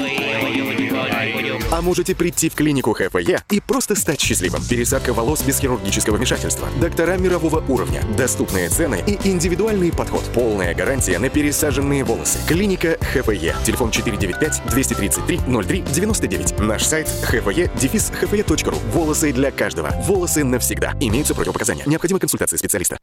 [1.79, 4.63] а можете прийти в клинику ХФЕ и просто стать счастливым.
[4.69, 6.69] Пересадка волос без хирургического вмешательства.
[6.81, 8.03] Доктора мирового уровня.
[8.17, 10.25] Доступные цены и индивидуальный подход.
[10.35, 12.41] Полная гарантия на пересаженные волосы.
[12.49, 13.55] Клиника ХФЕ.
[13.65, 16.61] Телефон 495-233-03-99.
[16.63, 18.77] Наш сайт hfe дефис hfe.ru.
[18.93, 19.91] Волосы для каждого.
[20.03, 20.95] Волосы навсегда.
[21.01, 21.85] Имеются противопоказания.
[21.87, 22.99] Необходима консультация специалиста.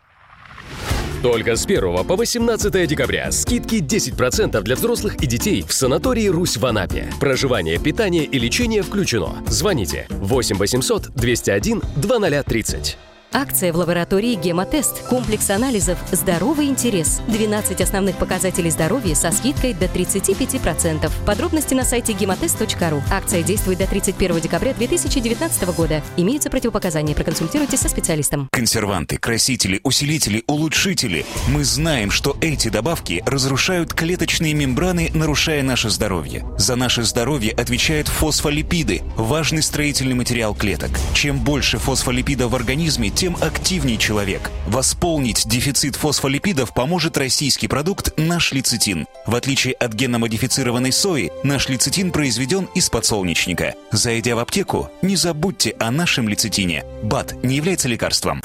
[1.25, 6.55] Только с 1 по 18 декабря скидки 10% для взрослых и детей в санатории «Русь»
[6.55, 7.11] в Анапе.
[7.19, 9.43] Проживание, питание и лечение включено.
[9.47, 12.97] Звоните 8 800 201 2030.
[13.35, 15.09] Акция в лаборатории «Гемотест».
[15.09, 17.19] Комплекс анализов «Здоровый интерес».
[17.27, 21.11] 12 основных показателей здоровья со скидкой до 35%.
[21.25, 23.03] Подробности на сайте gematest.ru.
[23.11, 26.01] Акция действует до 31 декабря 2019 года.
[26.15, 27.13] Имеются противопоказания.
[27.13, 28.47] Проконсультируйтесь со специалистом.
[28.53, 31.25] Консерванты, красители, усилители, улучшители.
[31.49, 36.45] Мы знаем, что эти добавки разрушают клеточные мембраны, нарушая наше здоровье.
[36.57, 40.91] За наше здоровье отвечают фосфолипиды– важный строительный материал клеток.
[41.13, 44.51] Чем больше фосфолипидов в организме, тем тем активнее человек.
[44.67, 49.07] Восполнить дефицит фосфолипидов поможет российский продукт «Наш лецитин».
[49.25, 53.73] В отличие от генномодифицированной сои, наш лецитин произведен из подсолнечника.
[53.91, 56.85] Зайдя в аптеку, не забудьте о нашем лецитине.
[57.01, 58.43] БАД не является лекарством.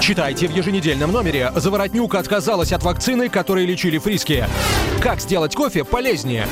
[0.00, 1.52] Читайте в еженедельном номере.
[1.54, 4.46] Заворотнюк отказалась от вакцины, которые лечили фриски.
[5.00, 6.48] Как сделать кофе полезнее?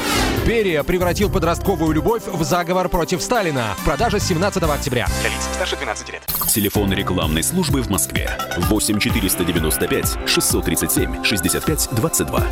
[0.46, 3.74] Берия превратил подростковую любовь в заговор против Сталина.
[3.84, 5.08] Продажа с 17 октября.
[5.22, 6.22] Для лиц старше 12 лет.
[6.48, 8.30] Телефон рекламной службы в Москве.
[8.56, 12.46] 8 495 637 65 22.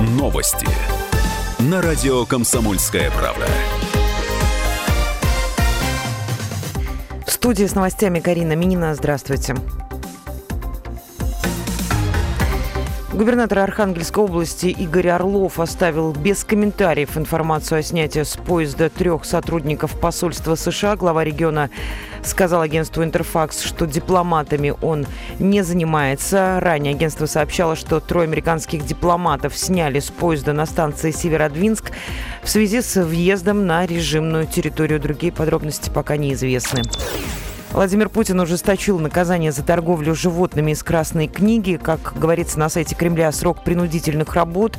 [0.00, 0.66] Новости.
[1.58, 3.46] На радио «Комсомольская правда».
[7.26, 8.94] В студии с новостями Карина Минина.
[8.94, 9.54] Здравствуйте.
[13.16, 19.98] Губернатор Архангельской области Игорь Орлов оставил без комментариев информацию о снятии с поезда трех сотрудников
[19.98, 20.96] посольства США.
[20.96, 21.70] Глава региона
[22.22, 25.06] сказал агентству «Интерфакс», что дипломатами он
[25.38, 26.60] не занимается.
[26.60, 31.92] Ранее агентство сообщало, что трое американских дипломатов сняли с поезда на станции Северодвинск
[32.42, 35.00] в связи с въездом на режимную территорию.
[35.00, 36.82] Другие подробности пока неизвестны.
[37.76, 41.78] Владимир Путин ужесточил наказание за торговлю животными из Красной книги.
[41.80, 44.78] Как говорится на сайте Кремля, срок принудительных работ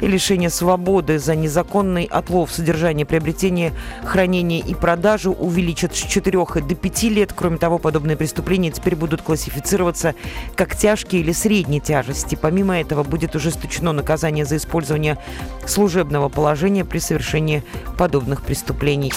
[0.00, 6.74] и лишение свободы за незаконный отлов, содержание, приобретение, хранение и продажу увеличат с 4 до
[6.74, 7.34] 5 лет.
[7.36, 10.14] Кроме того, подобные преступления теперь будут классифицироваться
[10.56, 12.34] как тяжкие или средней тяжести.
[12.34, 15.18] Помимо этого, будет ужесточено наказание за использование
[15.66, 17.62] служебного положения при совершении
[17.98, 19.12] подобных преступлений.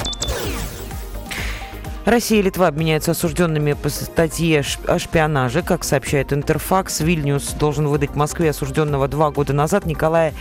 [2.05, 5.61] Россия и Литва обменяются осужденными по статье о шпионаже.
[5.61, 10.33] Как сообщает Интерфакс, Вильнюс должен выдать Москве осужденного два года назад Николая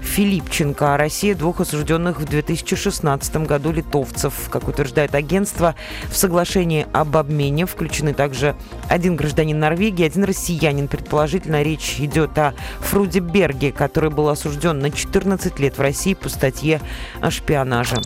[0.00, 4.48] Филипченко, а Россия двух осужденных в 2016 году литовцев.
[4.48, 5.74] Как утверждает агентство,
[6.08, 8.54] в соглашении об обмене включены также
[8.88, 10.86] один гражданин Норвегии, один россиянин.
[10.86, 16.28] Предположительно, речь идет о Фруде Берге, который был осужден на 14 лет в России по
[16.28, 16.80] статье
[17.20, 17.96] о шпионаже.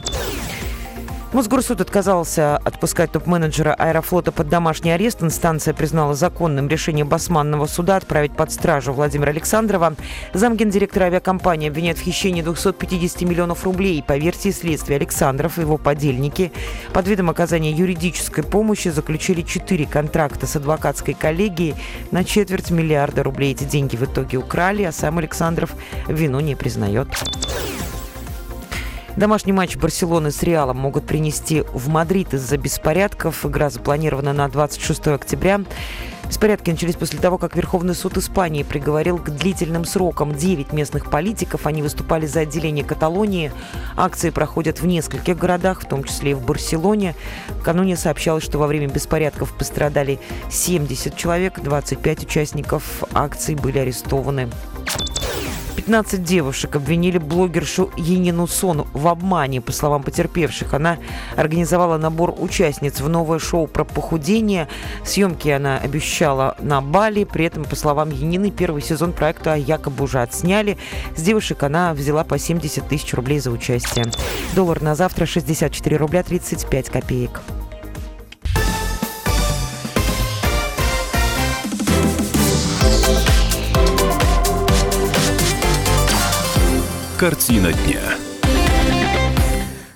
[1.32, 5.22] Мосгорсуд отказался отпускать топ-менеджера Аэрофлота под домашний арест.
[5.22, 9.94] Инстанция признала законным решение Басманного суда отправить под стражу Владимира Александрова.
[10.34, 14.04] Замгендиректора авиакомпании обвиняет в хищении 250 миллионов рублей.
[14.06, 16.52] По версии следствия, Александров и его подельники
[16.92, 21.76] под видом оказания юридической помощи заключили четыре контракта с адвокатской коллегией
[22.10, 23.52] на четверть миллиарда рублей.
[23.52, 25.70] Эти деньги в итоге украли, а сам Александров
[26.08, 27.08] вину не признает.
[29.16, 33.44] Домашний матч Барселоны с Реалом могут принести в Мадрид из-за беспорядков.
[33.44, 35.60] Игра запланирована на 26 октября.
[36.26, 41.66] Беспорядки начались после того, как Верховный суд Испании приговорил к длительным срокам 9 местных политиков.
[41.66, 43.52] Они выступали за отделение Каталонии.
[43.98, 47.14] Акции проходят в нескольких городах, в том числе и в Барселоне.
[47.50, 50.20] Накануне сообщалось, что во время беспорядков пострадали
[50.50, 54.48] 70 человек, 25 участников акций были арестованы.
[55.76, 59.60] 15 девушек обвинили блогершу Енину Сон в обмане.
[59.60, 60.98] По словам потерпевших, она
[61.36, 64.68] организовала набор участниц в новое шоу про похудение.
[65.04, 67.24] Съемки она обещала на Бали.
[67.24, 70.78] При этом, по словам Енины, первый сезон проекта якобы уже отсняли.
[71.16, 74.06] С девушек она взяла по 70 тысяч рублей за участие.
[74.54, 77.40] Доллар на завтра 64 рубля 35 копеек.
[87.22, 88.00] Картина дня.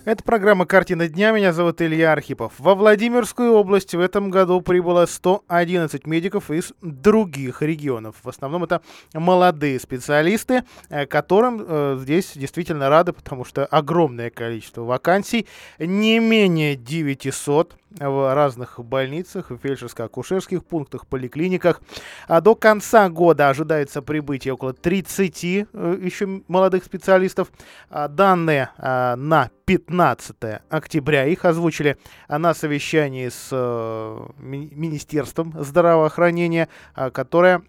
[0.04, 1.32] Это программа «Картина дня».
[1.32, 2.52] Меня зовут Илья Архипов.
[2.58, 8.14] Во Владимирскую область в этом году прибыло 111 медиков из других регионов.
[8.22, 8.80] В основном это
[9.12, 15.48] молодые специалисты, э, которым э, здесь действительно рады, потому что огромное количество вакансий,
[15.80, 21.80] не менее 900 в разных больницах, в фельдшерско-акушерских пунктах, поликлиниках.
[22.28, 25.66] А до конца года ожидается прибытие около 30 э,
[26.00, 27.50] еще молодых специалистов.
[27.90, 30.36] А данные а, на 15
[30.68, 31.96] октября их озвучили
[32.28, 37.62] на совещании с э, Министерством здравоохранения, а, которое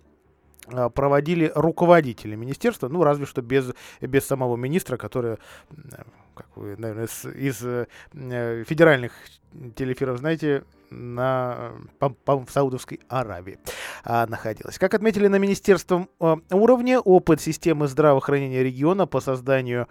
[0.93, 5.38] проводили руководители министерства, ну, разве что без, без самого министра, который,
[6.38, 9.12] как вы, наверное, из, из э, федеральных
[9.76, 13.60] телеэфиров, знаете, на, по, по, в Саудовской Аравии
[14.04, 14.78] а, находилась.
[14.78, 19.88] Как отметили на министерством а, уровне, опыт системы здравоохранения региона по созданию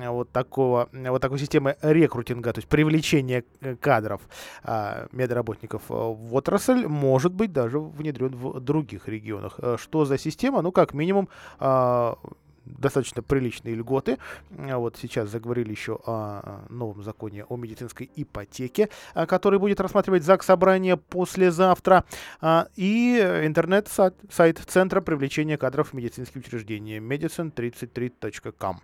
[0.00, 4.20] а, вот, такого, вот такой системы рекрутинга, то есть привлечения э, кадров
[4.62, 9.58] а, медработников в отрасль, может быть даже внедрен в других регионах.
[9.78, 10.62] Что за система?
[10.62, 11.28] Ну, как минимум,
[11.58, 12.18] а,
[12.64, 14.18] достаточно приличные льготы.
[14.58, 20.22] А вот сейчас заговорили еще о новом законе о медицинской ипотеке, а, который будет рассматривать
[20.24, 22.04] ЗАГС Собрание послезавтра.
[22.40, 28.80] А, и интернет-сайт Центра привлечения кадров в медицинские учреждения medicine33.com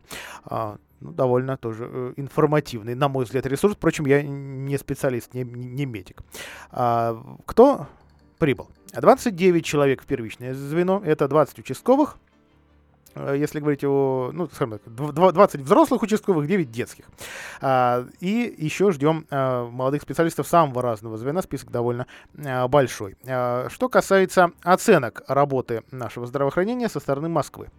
[1.01, 3.75] ну, довольно тоже э, информативный, на мой взгляд, ресурс.
[3.75, 6.23] Впрочем, я не специалист, не, не медик.
[6.71, 7.17] А,
[7.47, 7.87] кто
[8.39, 8.69] прибыл?
[8.93, 12.19] 29 человек в первичное звено, это 20 участковых,
[13.15, 17.05] если говорить о, ну, скажем так, 20 взрослых участковых, 9 детских.
[17.61, 22.07] А, и еще ждем а, молодых специалистов самого разного звена, список довольно
[22.45, 23.17] а, большой.
[23.23, 27.71] Что касается оценок работы нашего здравоохранения со стороны Москвы.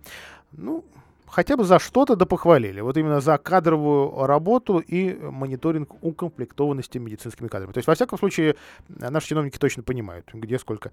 [0.52, 0.84] Ну,
[1.32, 2.82] хотя бы за что-то да похвалили.
[2.82, 7.72] Вот именно за кадровую работу и мониторинг укомплектованности медицинскими кадрами.
[7.72, 8.56] То есть, во всяком случае,
[8.90, 10.92] наши чиновники точно понимают, где сколько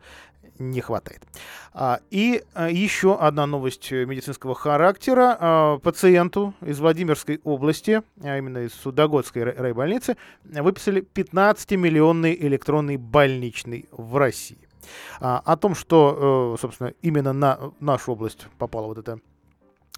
[0.58, 1.22] не хватает.
[1.72, 5.36] А, и а, еще одна новость медицинского характера.
[5.38, 14.16] А, пациенту из Владимирской области, а именно из Судогодской райбольницы, выписали 15-миллионный электронный больничный в
[14.16, 14.58] России.
[15.20, 19.18] А, о том, что, э, собственно, именно на нашу область попала вот эта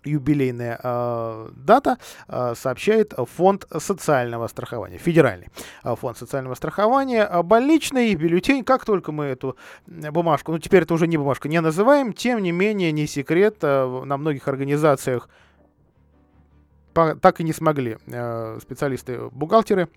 [0.04, 5.48] юбилейная э, дата, э, сообщает фонд социального страхования, федеральный
[5.84, 11.06] э, фонд социального страхования, больничный бюллетень, как только мы эту бумажку, ну теперь это уже
[11.06, 15.28] не бумажка, не называем, тем не менее не секрет, э, на многих организациях
[16.92, 19.88] по, так и не смогли э, специалисты-бухгалтеры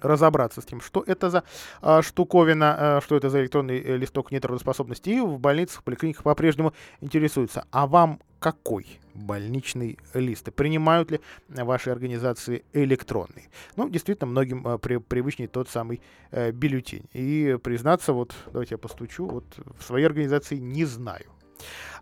[0.00, 1.44] разобраться с тем, что это за
[1.82, 6.72] а, штуковина, а, что это за электронный э, листок нетрудоспособности, и в больницах, поликлиниках по-прежнему
[7.00, 7.64] интересуются.
[7.70, 10.48] А вам какой больничный лист?
[10.48, 13.48] И принимают ли ваши организации электронный?
[13.76, 16.00] Ну, действительно, многим э, при, привычнее тот самый
[16.30, 17.04] э, бюллетень.
[17.12, 19.44] И признаться, вот, давайте я постучу, вот
[19.78, 21.26] в своей организации не знаю.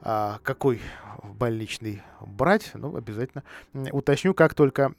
[0.00, 0.80] А, какой
[1.24, 3.42] больничный брать, ну, обязательно
[3.90, 4.94] уточню, как только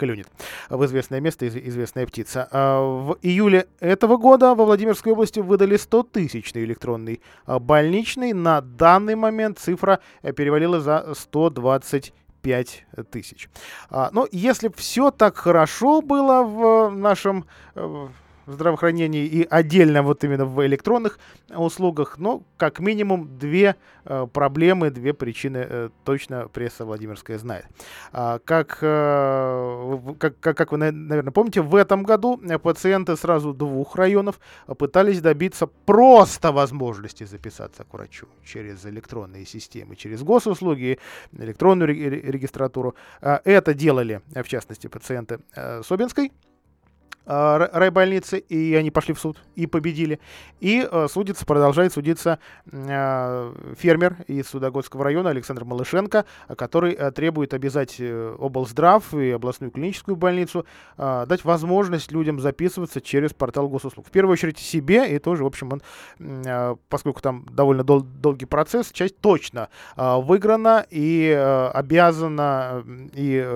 [0.00, 0.26] клюнет
[0.70, 2.48] в известное место известная птица.
[2.50, 8.32] А, в июле этого года во Владимирской области выдали 100-тысячный электронный а, больничный.
[8.32, 13.50] На данный момент цифра э, перевалила за 120 5 тысяч.
[13.90, 17.44] А, но если все так хорошо было в нашем
[17.74, 18.08] э,
[18.50, 24.90] в здравоохранении и отдельно вот именно в электронных услугах, но как минимум две э, проблемы,
[24.90, 27.66] две причины э, точно пресса Владимирская знает.
[28.12, 34.40] А, как, э, как, как, вы, наверное, помните, в этом году пациенты сразу двух районов
[34.78, 40.98] пытались добиться просто возможности записаться к врачу через электронные системы, через госуслуги,
[41.32, 42.94] электронную регистратуру.
[43.20, 46.49] Это делали, в частности, пациенты э, Собинской Э,
[47.30, 50.18] райбольницы, и они пошли в суд и победили.
[50.58, 52.40] И э, судится, продолжает судиться
[52.72, 56.24] э, фермер из Судогодского района Александр Малышенко,
[56.56, 60.66] который требует обязать облздрав и областную клиническую больницу
[60.96, 64.06] дать возможность людям записываться через портал госуслуг.
[64.06, 68.90] В первую очередь себе, и тоже, в общем, он, поскольку там довольно дол- долгий процесс,
[68.92, 71.30] часть точно выиграна и
[71.72, 73.46] обязана и,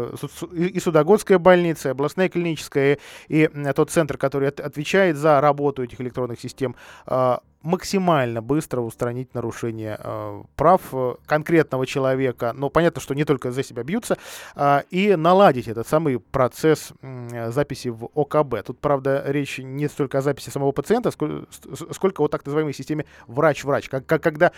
[0.52, 2.98] и Судогодская больница, и областная клиническая,
[3.28, 9.34] и тот центр, который от, отвечает за работу этих электронных систем, э, максимально быстро устранить
[9.34, 14.18] нарушение э, прав э, конкретного человека, но понятно, что не только за себя бьются,
[14.54, 18.66] э, и наладить этот самый процесс э, записи в ОКБ.
[18.66, 21.46] Тут, правда, речь не столько о записи самого пациента, сколько,
[21.92, 24.52] сколько о так называемой системе врач-врач, как, как, когда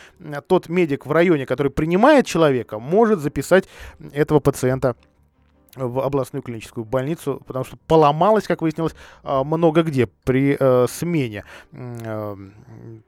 [0.49, 3.69] тот медик в районе, который принимает человека, может записать
[4.13, 4.97] этого пациента
[5.77, 11.45] в областную клиническую больницу, потому что поломалось, как выяснилось, а, много где при э, смене,
[11.73, 12.37] э,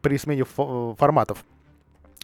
[0.00, 1.44] при смене форматов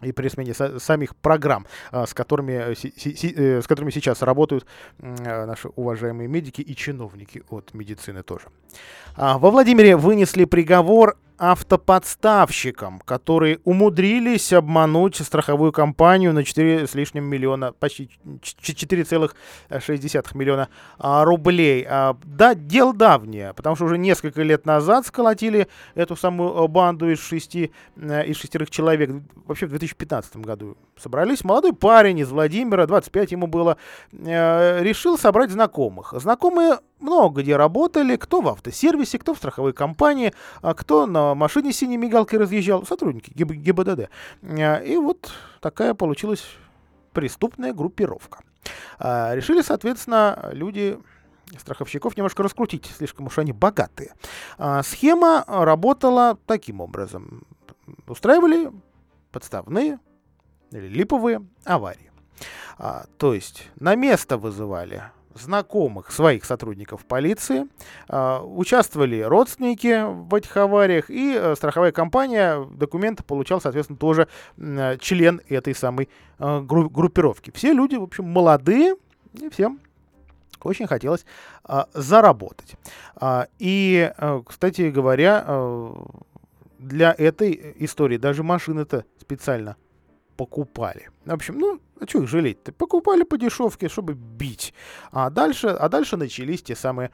[0.03, 4.66] и при смене самих программ, а, с которыми, э, с которыми сейчас работают
[4.99, 8.49] наши уважаемые медики и чиновники от медицины тоже.
[9.16, 17.24] А, во Владимире вынесли приговор автоподставщикам, которые умудрились обмануть страховую компанию на 4 с лишним
[17.24, 20.68] миллиона, почти 4,6 миллиона
[20.98, 21.84] а, рублей.
[21.88, 27.20] А, да, дело давнее, потому что уже несколько лет назад сколотили эту самую банду из
[27.20, 29.10] шести, э, из шестерых человек.
[29.46, 31.42] Вообще в 2015 году собрались.
[31.42, 33.76] Молодой парень из Владимира, 25 ему было,
[34.12, 36.14] э, решил собрать знакомых.
[36.16, 40.32] Знакомые много где работали, кто в автосервисе, кто в страховой компании,
[40.62, 44.09] а кто на машине с синей мигалкой разъезжал, сотрудники ГИБДД.
[44.42, 45.30] Э, и вот
[45.61, 46.44] такая получилась
[47.12, 48.42] преступная группировка.
[48.98, 50.98] А, решили, соответственно, люди
[51.59, 54.14] страховщиков немножко раскрутить, слишком уж они богатые.
[54.59, 57.42] А, схема работала таким образом.
[58.07, 58.72] Устраивали
[59.30, 59.98] подставные
[60.70, 62.11] или липовые аварии.
[62.78, 65.05] А, то есть на место вызывали
[65.35, 67.66] знакомых своих сотрудников полиции,
[68.09, 74.28] а, участвовали родственники в этих авариях, и а, страховая компания документы получал, соответственно, тоже
[74.59, 76.09] а, член этой самой
[76.39, 77.53] гру- группировки.
[77.55, 78.97] Все люди, в общем, молодые,
[79.41, 79.80] и всем
[80.62, 81.26] очень хотелось
[81.62, 82.76] а, заработать.
[83.16, 84.12] А, и,
[84.47, 85.93] кстати говоря,
[86.78, 89.76] для этой истории даже машины-то специально
[90.37, 91.11] покупали.
[91.24, 92.72] В общем, ну, а что их жалеть-то?
[92.72, 94.74] Покупали по дешевке, чтобы бить.
[95.11, 97.11] А дальше, а дальше начались те самые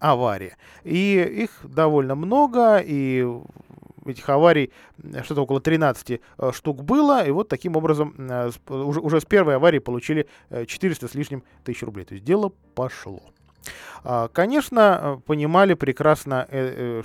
[0.00, 0.56] аварии.
[0.84, 3.26] И их довольно много, и
[4.06, 4.72] этих аварий
[5.22, 9.56] что-то около 13 э, штук было, и вот таким образом э, уже, уже с первой
[9.56, 12.04] аварии получили 400 э, с лишним тысяч рублей.
[12.04, 13.22] То есть дело пошло.
[14.02, 16.48] А, конечно, понимали прекрасно,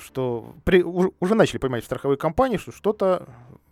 [0.04, 3.28] что при, уже начали понимать в страховой компании, что что-то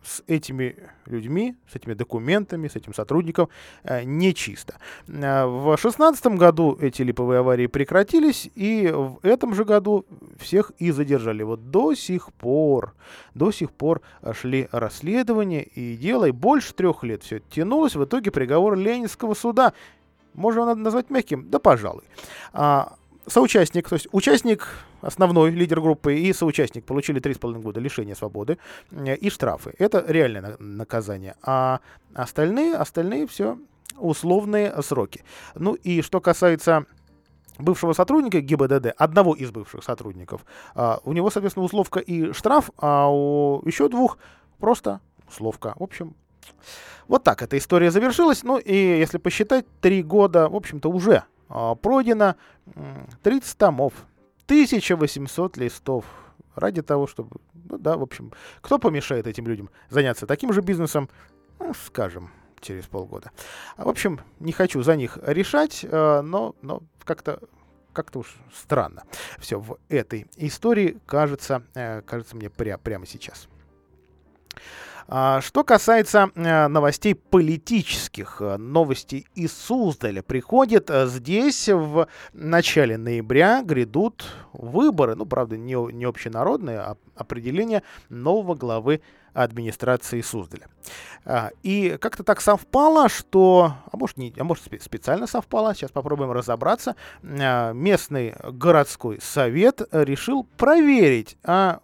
[0.06, 0.76] с этими
[1.08, 3.50] людьми, с этими документами, с этим сотрудником
[3.84, 4.76] э, нечисто.
[5.08, 10.06] Э, в 2016 году эти липовые аварии прекратились, и в этом же году
[10.38, 11.44] всех и задержали.
[11.44, 12.94] Вот до сих пор,
[13.34, 14.02] до сих пор
[14.34, 17.96] шли расследования и дело, и больше трех лет все тянулось.
[17.96, 19.74] В итоге приговор Ленинского суда
[20.36, 21.50] можно назвать мягким?
[21.50, 22.04] Да, пожалуй.
[22.54, 22.96] А,
[23.28, 24.68] соучастник, то есть участник,
[25.02, 28.58] основной лидер группы и соучастник получили 3,5 года лишения свободы
[28.92, 29.74] и штрафы.
[29.78, 31.36] Это реальное наказание.
[31.42, 31.80] А
[32.14, 33.58] остальные, остальные все
[33.98, 35.24] условные сроки.
[35.56, 36.86] Ну и что касается
[37.58, 43.10] бывшего сотрудника ГИБДД, одного из бывших сотрудников, а, у него, соответственно, условка и штраф, а
[43.10, 44.18] у еще двух
[44.60, 45.74] просто условка.
[45.78, 46.16] В общем,
[47.08, 48.44] Вот так эта история завершилась.
[48.44, 52.36] Ну и если посчитать, три года, в общем-то, уже пройдено
[53.24, 53.94] 30 томов,
[54.46, 56.06] 1800 листов.
[56.56, 58.32] Ради того, чтобы, ну да, в общем,
[58.62, 61.10] кто помешает этим людям заняться таким же бизнесом,
[61.60, 62.32] ну, скажем,
[62.62, 63.32] через полгода.
[63.76, 67.40] А, в общем, не хочу за них решать, а, но, но как-то
[67.92, 69.04] как-то уж странно
[69.40, 73.48] все в этой истории кажется, э, кажется мне пря прямо сейчас.
[75.08, 82.98] А, что касается э, новостей политических, э, новости из Суздаля приходят э, здесь в начале
[82.98, 89.02] ноября грядут выборы, ну, правда, не, не общенародные, а определение нового главы
[89.34, 90.70] администрации Суздаля.
[91.24, 96.32] А, и как-то так совпало, что, а может, не, а может специально совпало, сейчас попробуем
[96.32, 101.80] разобраться, местный городской совет решил проверить, а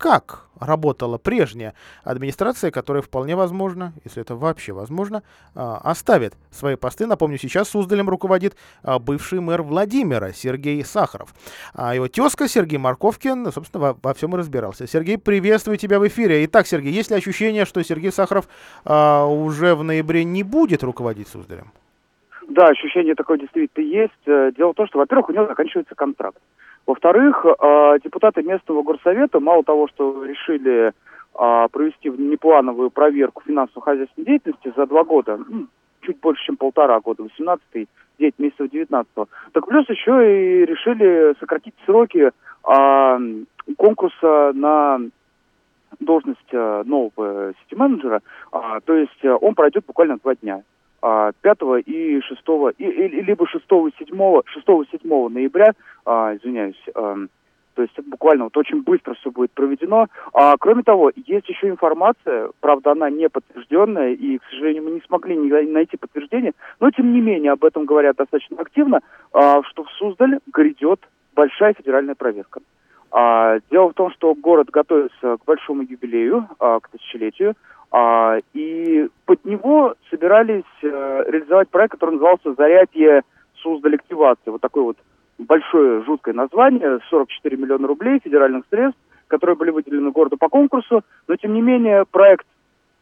[0.00, 1.74] как работала прежняя
[2.04, 5.22] администрация, которая вполне возможно, если это вообще возможно,
[5.54, 7.06] а, оставит свои посты.
[7.06, 11.34] Напомню, сейчас Суздалем руководит а, бывший мэр Владимира Сергей Сахаров.
[11.74, 14.86] А его тезка Сергей Марковкин, собственно, во, во всем и разбирался.
[14.86, 16.46] Сергей, приветствую тебя в эфире.
[16.46, 18.48] Итак, Сергей, есть ли ощущение, что Сергей Сахаров
[18.86, 21.72] а, уже в ноябре не будет руководить Суздалем?
[22.48, 24.26] Да, ощущение такое действительно есть.
[24.26, 26.38] Э, дело в том, что, во-первых, у него заканчивается контракт.
[26.86, 34.72] Во-вторых, э, депутаты местного горсовета мало того, что решили э, провести внеплановую проверку финансово-хозяйственной деятельности
[34.76, 35.66] за два года, ну,
[36.02, 41.74] чуть больше, чем полтора года, 18-й, 9 месяцев 19-го, так плюс еще и решили сократить
[41.86, 42.30] сроки
[43.76, 45.00] конкурса на
[46.00, 48.20] должность нового сети-менеджера,
[48.52, 50.62] а, то есть он пройдет буквально два дня.
[51.00, 52.40] 5 а, и 6,
[52.78, 54.66] и, и, либо 6, 7, 6,
[55.02, 55.72] 7 ноября,
[56.04, 57.16] а, извиняюсь, а,
[57.74, 60.06] то есть буквально вот очень быстро все будет проведено.
[60.32, 65.00] А, кроме того, есть еще информация, правда, она не подтвержденная, и, к сожалению, мы не
[65.06, 65.36] смогли
[65.66, 69.00] найти подтверждение, но, тем не менее, об этом говорят достаточно активно,
[69.32, 71.00] а, что в Суздаль грядет
[71.34, 72.60] большая федеральная проверка.
[73.12, 77.54] А, дело в том, что город готовится к большому юбилею, а, к тысячелетию,
[77.90, 83.22] а, и под него собирались а, реализовать проект, который назывался «Зарядье
[83.56, 84.50] Суздаль активации».
[84.50, 84.96] Вот такое вот
[85.38, 91.36] большое, жуткое название, 44 миллиона рублей федеральных средств, которые были выделены городу по конкурсу, но
[91.36, 92.46] тем не менее проект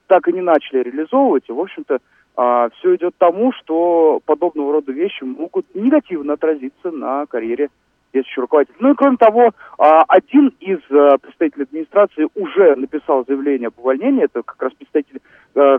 [0.06, 1.98] так и не начали реализовывать, и, в общем-то,
[2.36, 7.68] а, все идет к тому, что подобного рода вещи могут негативно отразиться на карьере
[8.12, 8.76] действующий руководитель.
[8.80, 14.24] Ну и кроме того, а, один из а, представителей администрации уже написал заявление об увольнении,
[14.24, 15.20] это как раз представитель
[15.54, 15.78] а,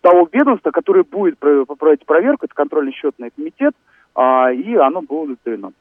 [0.00, 3.72] того ведомства, которое будет проводить проверку, это контрольно-счетный комитет,
[4.16, 5.72] и оно было удовлетворено.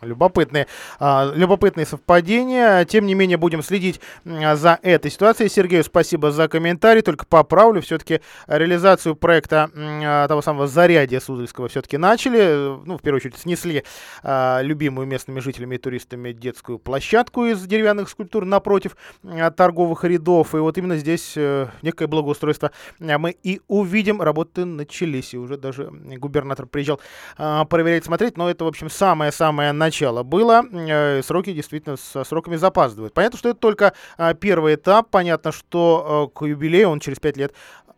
[0.00, 0.66] Любопытные,
[0.98, 2.84] а, любопытные совпадения.
[2.84, 5.48] Тем не менее, будем следить за этой ситуацией.
[5.48, 7.02] Сергею спасибо за комментарий.
[7.02, 12.78] Только поправлю, все-таки реализацию проекта а, того самого зарядия Суздальского все-таки начали.
[12.84, 13.84] Ну, в первую очередь, снесли
[14.22, 18.96] а, любимую местными жителями и туристами детскую площадку из деревянных скульптур напротив
[19.56, 20.54] торговых рядов.
[20.54, 24.22] И вот именно здесь а, некое благоустройство мы и увидим.
[24.22, 25.34] Работы начались.
[25.34, 27.00] И уже даже губернатор приезжал
[27.36, 28.36] а, проверять, смотреть.
[28.36, 30.62] Но это, в общем, самое самое начало было.
[30.72, 33.12] Э, сроки действительно со сроками запаздывают.
[33.12, 35.10] Понятно, что это только а, первый этап.
[35.10, 37.52] Понятно, что э, к юбилею он через пять лет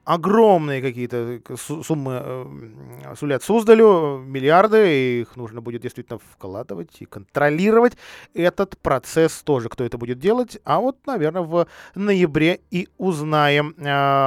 [0.04, 7.94] огромные какие-то суммы э, сулят Суздалю, миллиарды, и их нужно будет действительно вкладывать и контролировать
[8.32, 10.58] этот процесс тоже, кто это будет делать.
[10.64, 13.74] А вот, наверное, в ноябре и узнаем.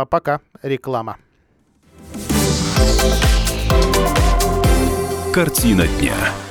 [0.09, 1.17] Пока реклама.
[5.33, 6.48] Картина дня.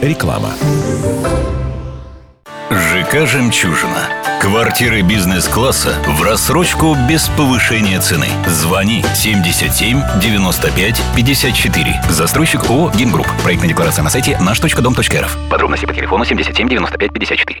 [0.00, 0.54] Реклама.
[2.70, 4.08] ЖК «Жемчужина».
[4.40, 8.28] Квартиры бизнес-класса в рассрочку без повышения цены.
[8.46, 12.02] Звони 77 95 54.
[12.08, 13.28] Застройщик ООО «Гимгрупп».
[13.42, 15.38] Проектная декларация на сайте наш.дом.рф.
[15.50, 17.60] Подробности по телефону 77 95 54.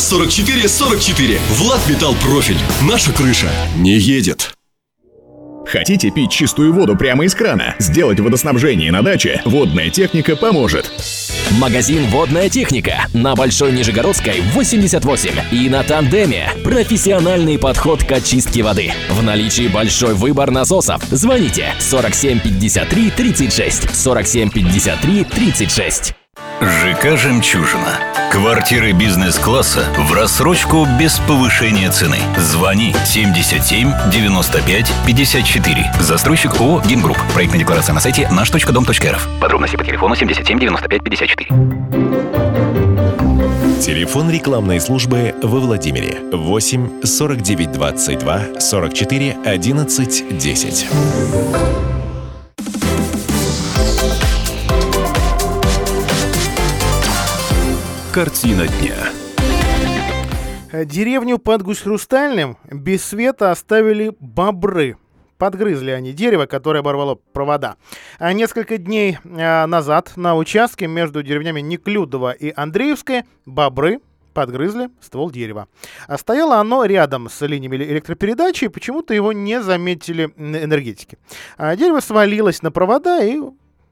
[0.00, 1.40] 44 44.
[1.50, 2.58] Влад Металл Профиль.
[2.82, 4.52] Наша крыша не едет.
[5.66, 7.74] Хотите пить чистую воду прямо из крана?
[7.78, 9.42] Сделать водоснабжение на даче?
[9.44, 10.90] Водная техника поможет.
[11.58, 16.50] Магазин «Водная техника» на Большой Нижегородской, 88 и на Тандеме.
[16.64, 18.92] Профессиональный подход к очистке воды.
[19.10, 21.02] В наличии большой выбор насосов.
[21.10, 26.17] Звоните 47 53 36 47 53 36.
[26.60, 28.00] ЖК «Жемчужина».
[28.32, 32.18] Квартиры бизнес-класса в рассрочку без повышения цены.
[32.36, 35.92] Звони 77 95 54.
[36.00, 37.18] Застройщик ООО «Гимгрупп».
[37.32, 39.28] Проектная декларация на сайте наш.дом.рф.
[39.40, 41.50] Подробности по телефону 77 95 54.
[43.80, 51.77] Телефон рекламной службы во Владимире 8 49 22 44 11 10.
[58.12, 58.96] Картина дня.
[60.86, 64.96] Деревню под Гусь-Хрустальным без света оставили бобры.
[65.36, 67.76] Подгрызли они дерево, которое оборвало провода.
[68.18, 74.00] А несколько дней а, назад на участке между деревнями Неклюдово и Андреевское бобры
[74.32, 75.68] подгрызли ствол дерева.
[76.06, 81.18] А стояло оно рядом с линиями электропередачи, и почему-то его не заметили энергетики.
[81.58, 83.38] А дерево свалилось на провода, и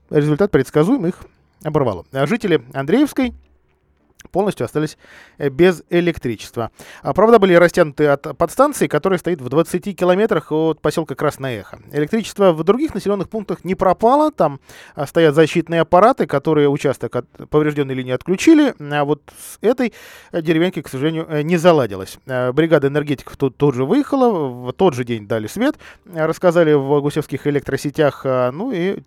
[0.09, 1.21] результат предсказуем их
[1.62, 2.07] оборвало.
[2.12, 3.35] А жители Андреевской
[4.37, 4.99] полностью остались
[5.39, 6.70] э, без электричества.
[7.03, 11.78] А, провода были растянуты от подстанции, которая стоит в 20 километрах от поселка Красное Эхо.
[11.91, 14.61] Электричество в других населенных пунктах не пропало, там
[14.95, 19.95] а, стоят защитные аппараты, которые участок от поврежденной линии отключили, а вот с этой
[20.32, 22.18] деревенькой, к сожалению, э, не заладилось.
[22.26, 27.01] Э, бригада энергетиков тут, тут же выехала, в тот же день дали свет, рассказали в
[27.01, 28.99] гусевских электросетях, ну и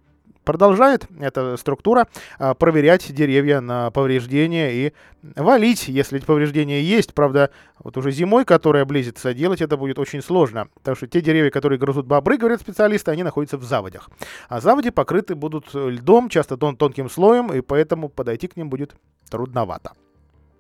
[0.43, 4.93] продолжает эта структура а, проверять деревья на повреждения и
[5.35, 7.13] валить, если эти повреждения есть.
[7.13, 11.51] Правда, вот уже зимой, которая близится, делать это будет очень сложно, потому что те деревья,
[11.51, 14.09] которые грызут бобры, говорят специалисты, они находятся в заводях.
[14.47, 18.95] А заводи покрыты будут льдом, часто тон тонким слоем, и поэтому подойти к ним будет
[19.29, 19.91] трудновато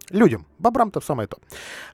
[0.09, 0.45] людям.
[0.57, 1.37] Бобрам-то самое то.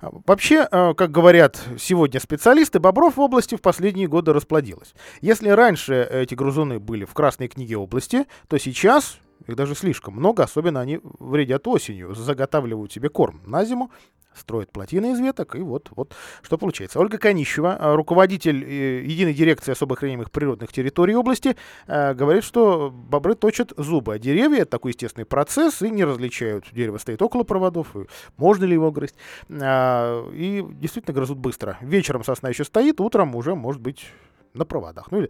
[0.01, 4.93] А, вообще, э, как говорят сегодня специалисты, бобров в области в последние годы расплодилось.
[5.21, 10.43] Если раньше эти грузуны были в Красной книге области, то сейчас их даже слишком много,
[10.43, 13.91] особенно они вредят осенью, заготавливают себе корм на зиму,
[14.37, 16.99] строят плотины из веток, и вот, вот что получается.
[16.99, 21.55] Ольга Конищева, э, руководитель э, единой дирекции особо охраняемых природных территорий области,
[21.87, 26.65] э, говорит, что бобры точат зубы, а деревья— это такой естественный процесс, и не различают,
[26.71, 28.05] дерево стоит около проводов, и
[28.37, 29.15] можно ли его грызть,
[29.49, 31.77] и действительно грызут быстро.
[31.81, 34.07] Вечером сосна еще стоит, утром уже может быть
[34.55, 35.29] на проводах, ну или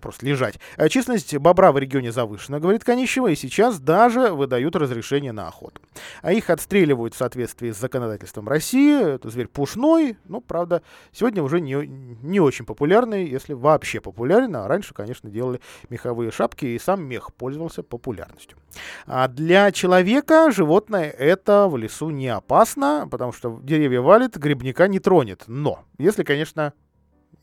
[0.00, 0.58] просто лежать.
[0.76, 5.80] А численность бобра в регионе завышена, говорит Конищева, и сейчас даже выдают разрешение на охоту.
[6.22, 9.14] А их отстреливают в соответствии с законодательством России.
[9.14, 14.54] Это зверь пушной, но, правда, сегодня уже не, не очень популярный, если вообще популярен.
[14.56, 18.58] А раньше, конечно, делали меховые шапки, и сам мех пользовался популярностью.
[19.06, 24.98] А для человека животное это в лесу не опасно, потому что деревья валит, грибника не
[24.98, 25.44] тронет.
[25.46, 26.72] Но, если, конечно,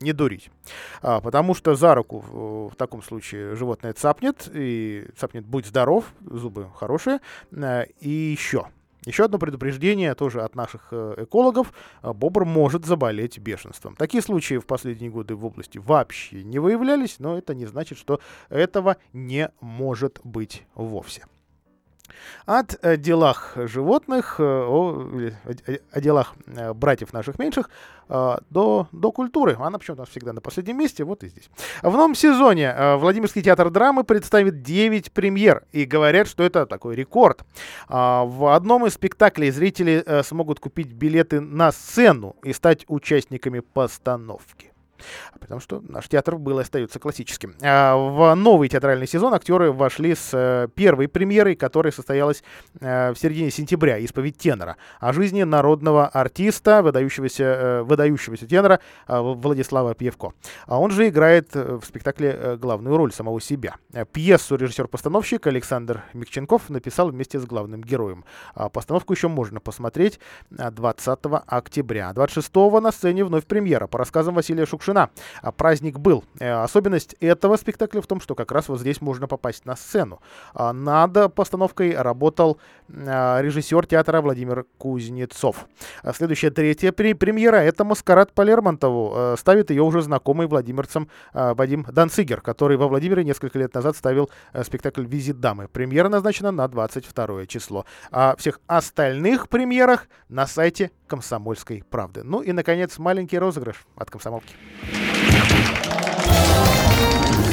[0.02, 0.50] не дурить.
[1.00, 6.12] А, потому что за руку в, в таком случае животное цапнет, и цапнет «будь здоров»,
[6.20, 7.20] зубы хорошие.
[7.56, 8.66] А, и еще,
[9.04, 11.72] еще одно предупреждение тоже от наших э, экологов.
[12.02, 13.96] Бобр может заболеть бешенством.
[13.96, 18.20] Такие случаи в последние годы в области вообще не выявлялись, но это не значит, что
[18.48, 21.24] этого не может быть вовсе.
[22.46, 25.08] От э, делах животных, э, о,
[25.92, 27.70] о, делах э, братьев наших меньших
[28.08, 29.56] до, до культуры.
[29.58, 31.48] Она почему-то всегда на последнем месте, вот и здесь.
[31.80, 35.64] В новом сезоне Владимирский театр драмы представит 9 премьер.
[35.72, 37.42] И говорят, что это такой рекорд.
[37.88, 44.71] В одном из спектаклей зрители смогут купить билеты на сцену и стать участниками постановки.
[45.38, 47.54] Потому что наш театр был и остается классическим.
[47.62, 52.42] А, в новый театральный сезон актеры вошли с э, первой премьерой, которая состоялась
[52.80, 59.94] э, в середине сентября, «Исповедь тенора», о жизни народного артиста, выдающегося, э, выдающегося тенора Владислава
[59.94, 60.32] Пьевко.
[60.66, 63.76] А он же играет в спектакле главную роль самого себя.
[64.12, 68.24] Пьесу режиссер-постановщик Александр Микченков написал вместе с главным героем.
[68.54, 72.12] А постановку еще можно посмотреть 20 октября.
[72.12, 75.10] 26 на сцене вновь премьера по рассказам Василия Шукшина завершена.
[75.42, 76.24] А праздник был.
[76.38, 80.20] Э, особенность этого спектакля в том, что как раз вот здесь можно попасть на сцену.
[80.54, 85.66] А над постановкой работал а, режиссер театра Владимир Кузнецов.
[86.02, 89.12] А следующая третья премьера— это «Маскарад по Лермонтову».
[89.14, 94.30] Э, ставит ее уже знакомый владимирцам Вадим Данцигер, который во Владимире несколько лет назад ставил
[94.52, 95.68] э, спектакль «Визит дамы».
[95.68, 97.84] Премьера назначена на 22 число.
[98.10, 102.22] А всех остальных премьерах на сайте «Комсомольской правды».
[102.24, 104.54] Ну и, наконец, маленький розыгрыш от «Комсомолки».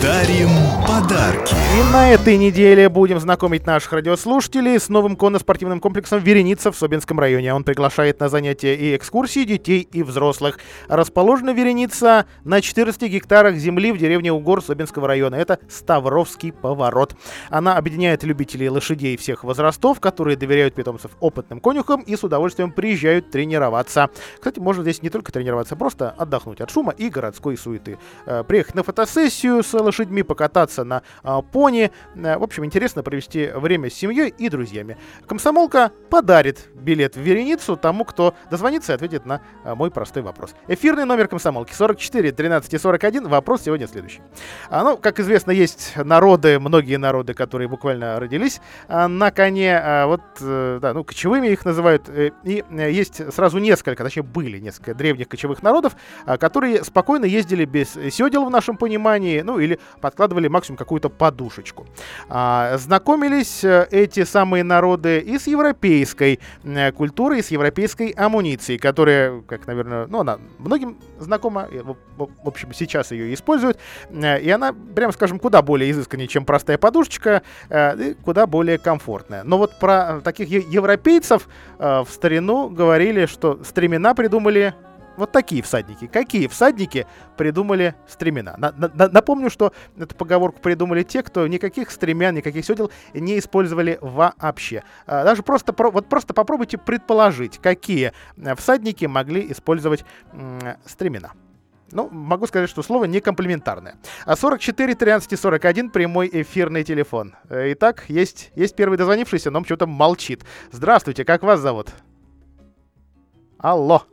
[0.02, 0.50] Дарим
[0.88, 1.54] подарки.
[1.54, 7.20] И на этой неделе будем знакомить наших радиослушателей с новым конно-спортивным комплексом «Вереница» в Собинском
[7.20, 7.54] районе.
[7.54, 10.60] Он приглашает на занятия и экскурсии детей и взрослых.
[10.88, 15.36] Расположена «Вереница» на 14 гектарах земли в деревне Угор Собинского района.
[15.36, 17.16] Это Ставровский поворот.
[17.50, 23.32] Она объединяет любителей лошадей всех возрастов, которые доверяют питомцев опытным конюхам и с удовольствием приезжают
[23.32, 24.10] тренироваться.
[24.36, 27.98] Кстати, можно здесь не только тренироваться, просто отдохнуть от шума и городской суеты.
[28.26, 31.92] Э, Приехать на фотосессию с лошадьми, покататься на а, пони.
[32.16, 34.98] Э, В общем, интересно провести время с семьей и друзьями.
[35.28, 40.54] Комсомолка подарит билет в Вереницу тому, кто дозвонится и ответит на а, мой простой вопрос.
[40.68, 43.28] Эфирный номер комсомолки 44 13 и 41.
[43.28, 44.22] Вопрос сегодня следующий.
[44.70, 49.78] А, ну, как известно, есть народы, многие народы, которые буквально родились а, на коне.
[49.78, 52.08] а, вот, э, да, ну, кочевыми их называют.
[52.10, 57.26] э, И э, есть сразу несколько, точнее, были несколько древних кочевых народов, а, которые спокойно
[57.26, 61.86] ездили без седел в нашем понимании, ну, или подкладывали максимум какую-то подушечку.
[62.30, 68.80] А, Знакомились э, эти самые народы и с европейской э, культурой, и с европейской амуницией,
[68.80, 71.68] которая, как, наверное, ну, она многим знакома,
[72.18, 73.78] в общем, сейчас ее используют,
[74.12, 79.44] Э, и она, прямо скажем, куда более изысканнее, чем простая подушечка, и куда более комфортная.
[79.44, 84.74] Но вот про таких европейцев в старину говорили, что стремена придумали
[85.20, 86.08] вот такие всадники.
[86.08, 87.06] Какие всадники
[87.38, 88.56] придумали стремена?
[88.58, 93.38] На- на- на- напомню, что эту поговорку придумали те, кто никаких стремян, никаких седел не
[93.38, 94.84] использовали вообще.
[95.06, 100.06] А, Даже просто, про- вот просто попробуйте предположить, какие э, всадники могли использовать
[100.86, 101.32] стремена.
[101.92, 103.96] Ну, могу сказать, что слово не комплиментарное.
[104.26, 107.36] А 44 13 и 41 прямой эфирный телефон.
[107.50, 110.44] Э, Итак, есть, есть первый дозвонившийся, но он почему-то молчит.
[110.72, 111.90] Здравствуйте, как вас зовут?
[113.58, 114.04] Алло.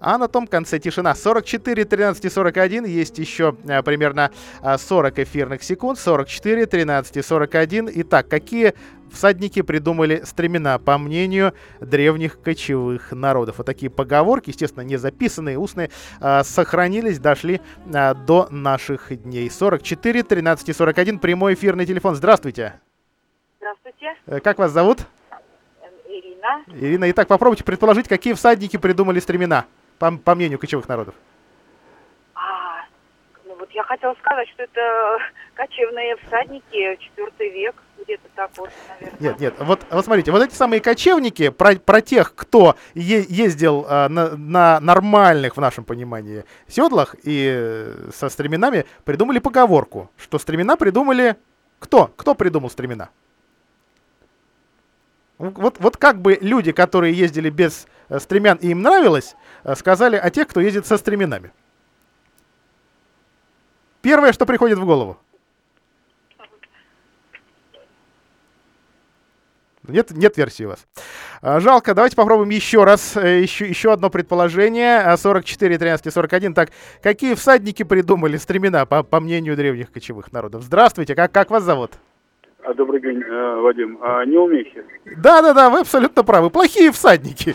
[0.00, 1.14] А на том конце тишина.
[1.14, 2.84] 44 13 и 41.
[2.84, 4.30] Есть еще э, примерно
[4.62, 5.98] э, 40 эфирных секунд.
[5.98, 7.90] 44 13 и 41.
[7.94, 8.74] Итак, какие
[9.12, 13.58] всадники придумали стремена, по мнению древних кочевых народов.
[13.58, 17.60] Вот такие поговорки, естественно, не записанные, устные, э, сохранились, дошли
[17.92, 19.50] э, до наших дней.
[19.50, 21.18] 44 13 и 41.
[21.18, 22.14] Прямой эфирный телефон.
[22.14, 22.80] Здравствуйте.
[23.58, 25.00] Здравствуйте, Э, Как вас зовут?
[26.42, 26.64] Ирина.
[26.86, 29.66] Ирина, итак, попробуйте предположить, какие всадники придумали стремена,
[29.98, 31.14] по, по мнению кочевых народов.
[32.34, 32.84] А,
[33.44, 35.18] ну вот я хотела сказать, что это
[35.54, 39.20] кочевные всадники, четвертый век, где-то так вот, наверное.
[39.20, 43.86] Нет, нет, вот, вот смотрите, вот эти самые кочевники, про, про тех, кто е- ездил
[43.88, 50.38] а, на, на нормальных, в нашем понимании, седлах и э, со стременами, придумали поговорку, что
[50.38, 51.36] стремена придумали...
[51.78, 52.06] Кто?
[52.16, 53.10] Кто придумал стремена?
[55.38, 60.16] Вот, вот как бы люди, которые ездили без э, стремян и им нравилось, э, сказали
[60.16, 61.52] о тех, кто ездит со стременами.
[64.02, 65.18] Первое, что приходит в голову.
[69.88, 70.86] Нет, нет версии у вас.
[71.40, 75.00] А, Жалко, давайте попробуем еще раз, э, еще, еще одно предположение.
[75.00, 76.54] А, 44, 13 и 41.
[76.54, 76.70] Так,
[77.02, 80.62] какие всадники придумали стремена, по, по мнению древних кочевых народов?
[80.62, 81.92] Здравствуйте, как, как вас зовут?
[82.64, 83.98] А, Добрый день, э, Вадим.
[84.02, 84.84] А, неумехи.
[85.16, 86.50] Да-да-да, вы абсолютно правы.
[86.50, 87.54] Плохие всадники.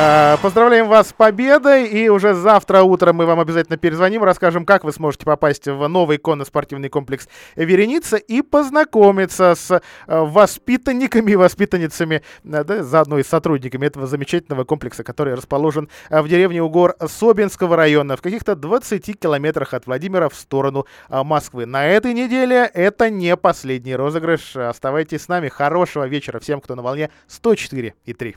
[0.00, 4.84] А, Поздравляем вас с победой, и уже завтра утром мы вам обязательно перезвоним, расскажем, как
[4.84, 12.22] вы сможете попасть в новый конно-спортивный комплекс «Вереница» и познакомиться с э, воспитанниками и воспитанницами,
[12.44, 16.94] э, да, заодно и с сотрудниками этого замечательного комплекса, который расположен э, в деревне Угор
[17.04, 21.66] Собинского района, в каких-то 20 километрах от Владимира в сторону э, Москвы.
[21.66, 24.54] На этой неделе это не последний розыгрыш.
[24.54, 25.48] Оставайтесь с нами.
[25.48, 28.36] Хорошего вечера всем, кто на волне 104 и 3.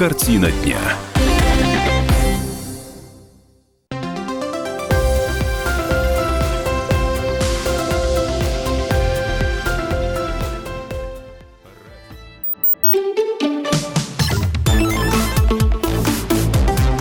[0.00, 0.78] Картина дня.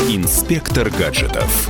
[0.09, 1.69] Инспектор гаджетов.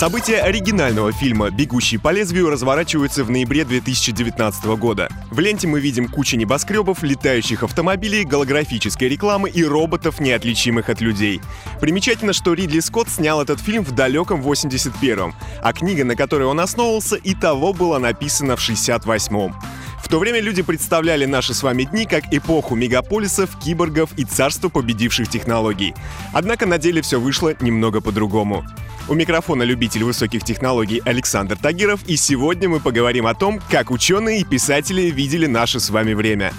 [0.00, 5.10] События оригинального фильма «Бегущий по лезвию» разворачиваются в ноябре 2019 года.
[5.30, 11.42] В ленте мы видим кучу небоскребов, летающих автомобилей, голографической рекламы и роботов, неотличимых от людей.
[11.82, 16.60] Примечательно, что Ридли Скотт снял этот фильм в далеком 81-м, а книга, на которой он
[16.60, 19.54] основывался, и того была написана в 68-м.
[20.02, 24.68] В то время люди представляли наши с вами дни как эпоху мегаполисов, киборгов и царство
[24.68, 25.94] победивших технологий.
[26.32, 28.64] Однако на деле все вышло немного по-другому.
[29.08, 34.40] У микрофона любитель высоких технологий Александр Тагиров, и сегодня мы поговорим о том, как ученые
[34.40, 36.52] и писатели видели наше с вами время.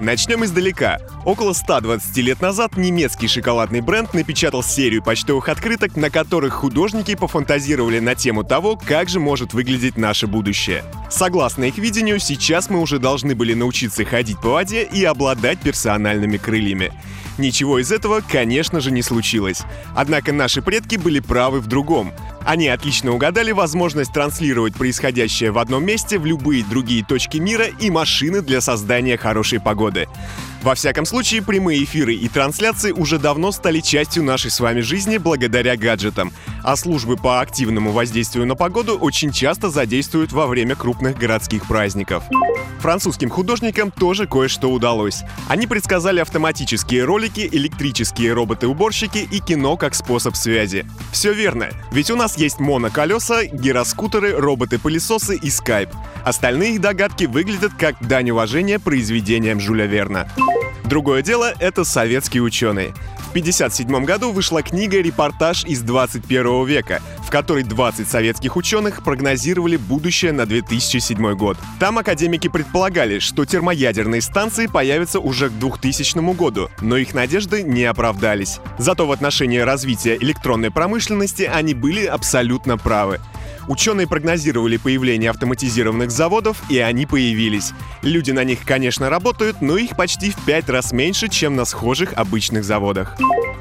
[0.00, 0.98] Начнем издалека.
[1.24, 8.00] Около 120 лет назад немецкий шоколадный бренд напечатал серию почтовых открыток, на которых художники пофантазировали
[8.00, 10.84] на тему того, как же может выглядеть наше будущее.
[11.10, 16.38] Согласно их видению, сейчас мы уже должны были научиться ходить по воде и обладать персональными
[16.38, 16.92] крыльями.
[17.36, 19.62] Ничего из этого, конечно же, не случилось.
[19.94, 22.12] Однако наши предки были правы в другом.
[22.46, 27.90] Они отлично угадали возможность транслировать происходящее в одном месте в любые другие точки мира и
[27.90, 30.06] машины для создания хорошей погоды.
[30.64, 35.18] Во всяком случае, прямые эфиры и трансляции уже давно стали частью нашей с вами жизни
[35.18, 41.18] благодаря гаджетам, а службы по активному воздействию на погоду очень часто задействуют во время крупных
[41.18, 42.24] городских праздников.
[42.80, 45.22] Французским художникам тоже кое-что удалось.
[45.48, 50.86] Они предсказали автоматические ролики, электрические роботы-уборщики и кино как способ связи.
[51.12, 55.90] Все верно, ведь у нас есть моноколеса, гироскутеры, роботы-пылесосы и скайп.
[56.24, 60.26] Остальные их догадки выглядят как дань уважения произведениям Жюля Верна.
[60.84, 62.94] Другое дело— это советские ученые.
[63.18, 69.76] В 1957 году вышла книга «Репортаж из 21 века», в которой 20 советских ученых прогнозировали
[69.76, 71.58] будущее на 2007 год.
[71.80, 77.84] Там академики предполагали, что термоядерные станции появятся уже к 2000 году, но их надежды не
[77.84, 78.60] оправдались.
[78.78, 83.20] Зато в отношении развития электронной промышленности они были абсолютно правы.
[83.68, 87.72] Ученые прогнозировали появление автоматизированных заводов, и они появились.
[88.02, 92.12] Люди на них, конечно, работают, но их почти в пять раз меньше, чем на схожих
[92.14, 93.16] обычных заводах.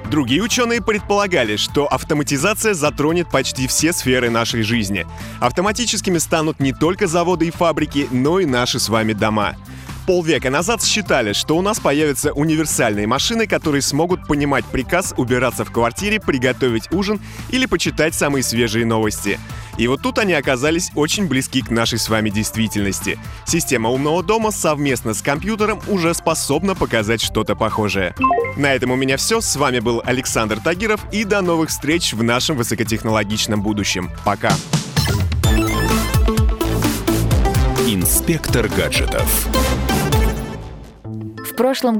[0.09, 5.07] Другие ученые предполагали, что автоматизация затронет почти все сферы нашей жизни.
[5.39, 9.55] Автоматическими станут не только заводы и фабрики, но и наши с вами дома.
[10.05, 15.71] Полвека назад считали, что у нас появятся универсальные машины, которые смогут понимать приказ убираться в
[15.71, 19.39] квартире, приготовить ужин или почитать самые свежие новости.
[19.77, 23.17] И вот тут они оказались очень близки к нашей с вами действительности.
[23.45, 28.13] Система умного дома совместно с компьютером уже способна показать что-то похожее.
[28.57, 29.39] На этом у меня все.
[29.41, 34.11] С вами был Александр Тагиров и до новых встреч в нашем высокотехнологичном будущем.
[34.25, 34.53] Пока.
[38.03, 39.47] Инспектор гаджетов.
[41.05, 41.91] В прошлом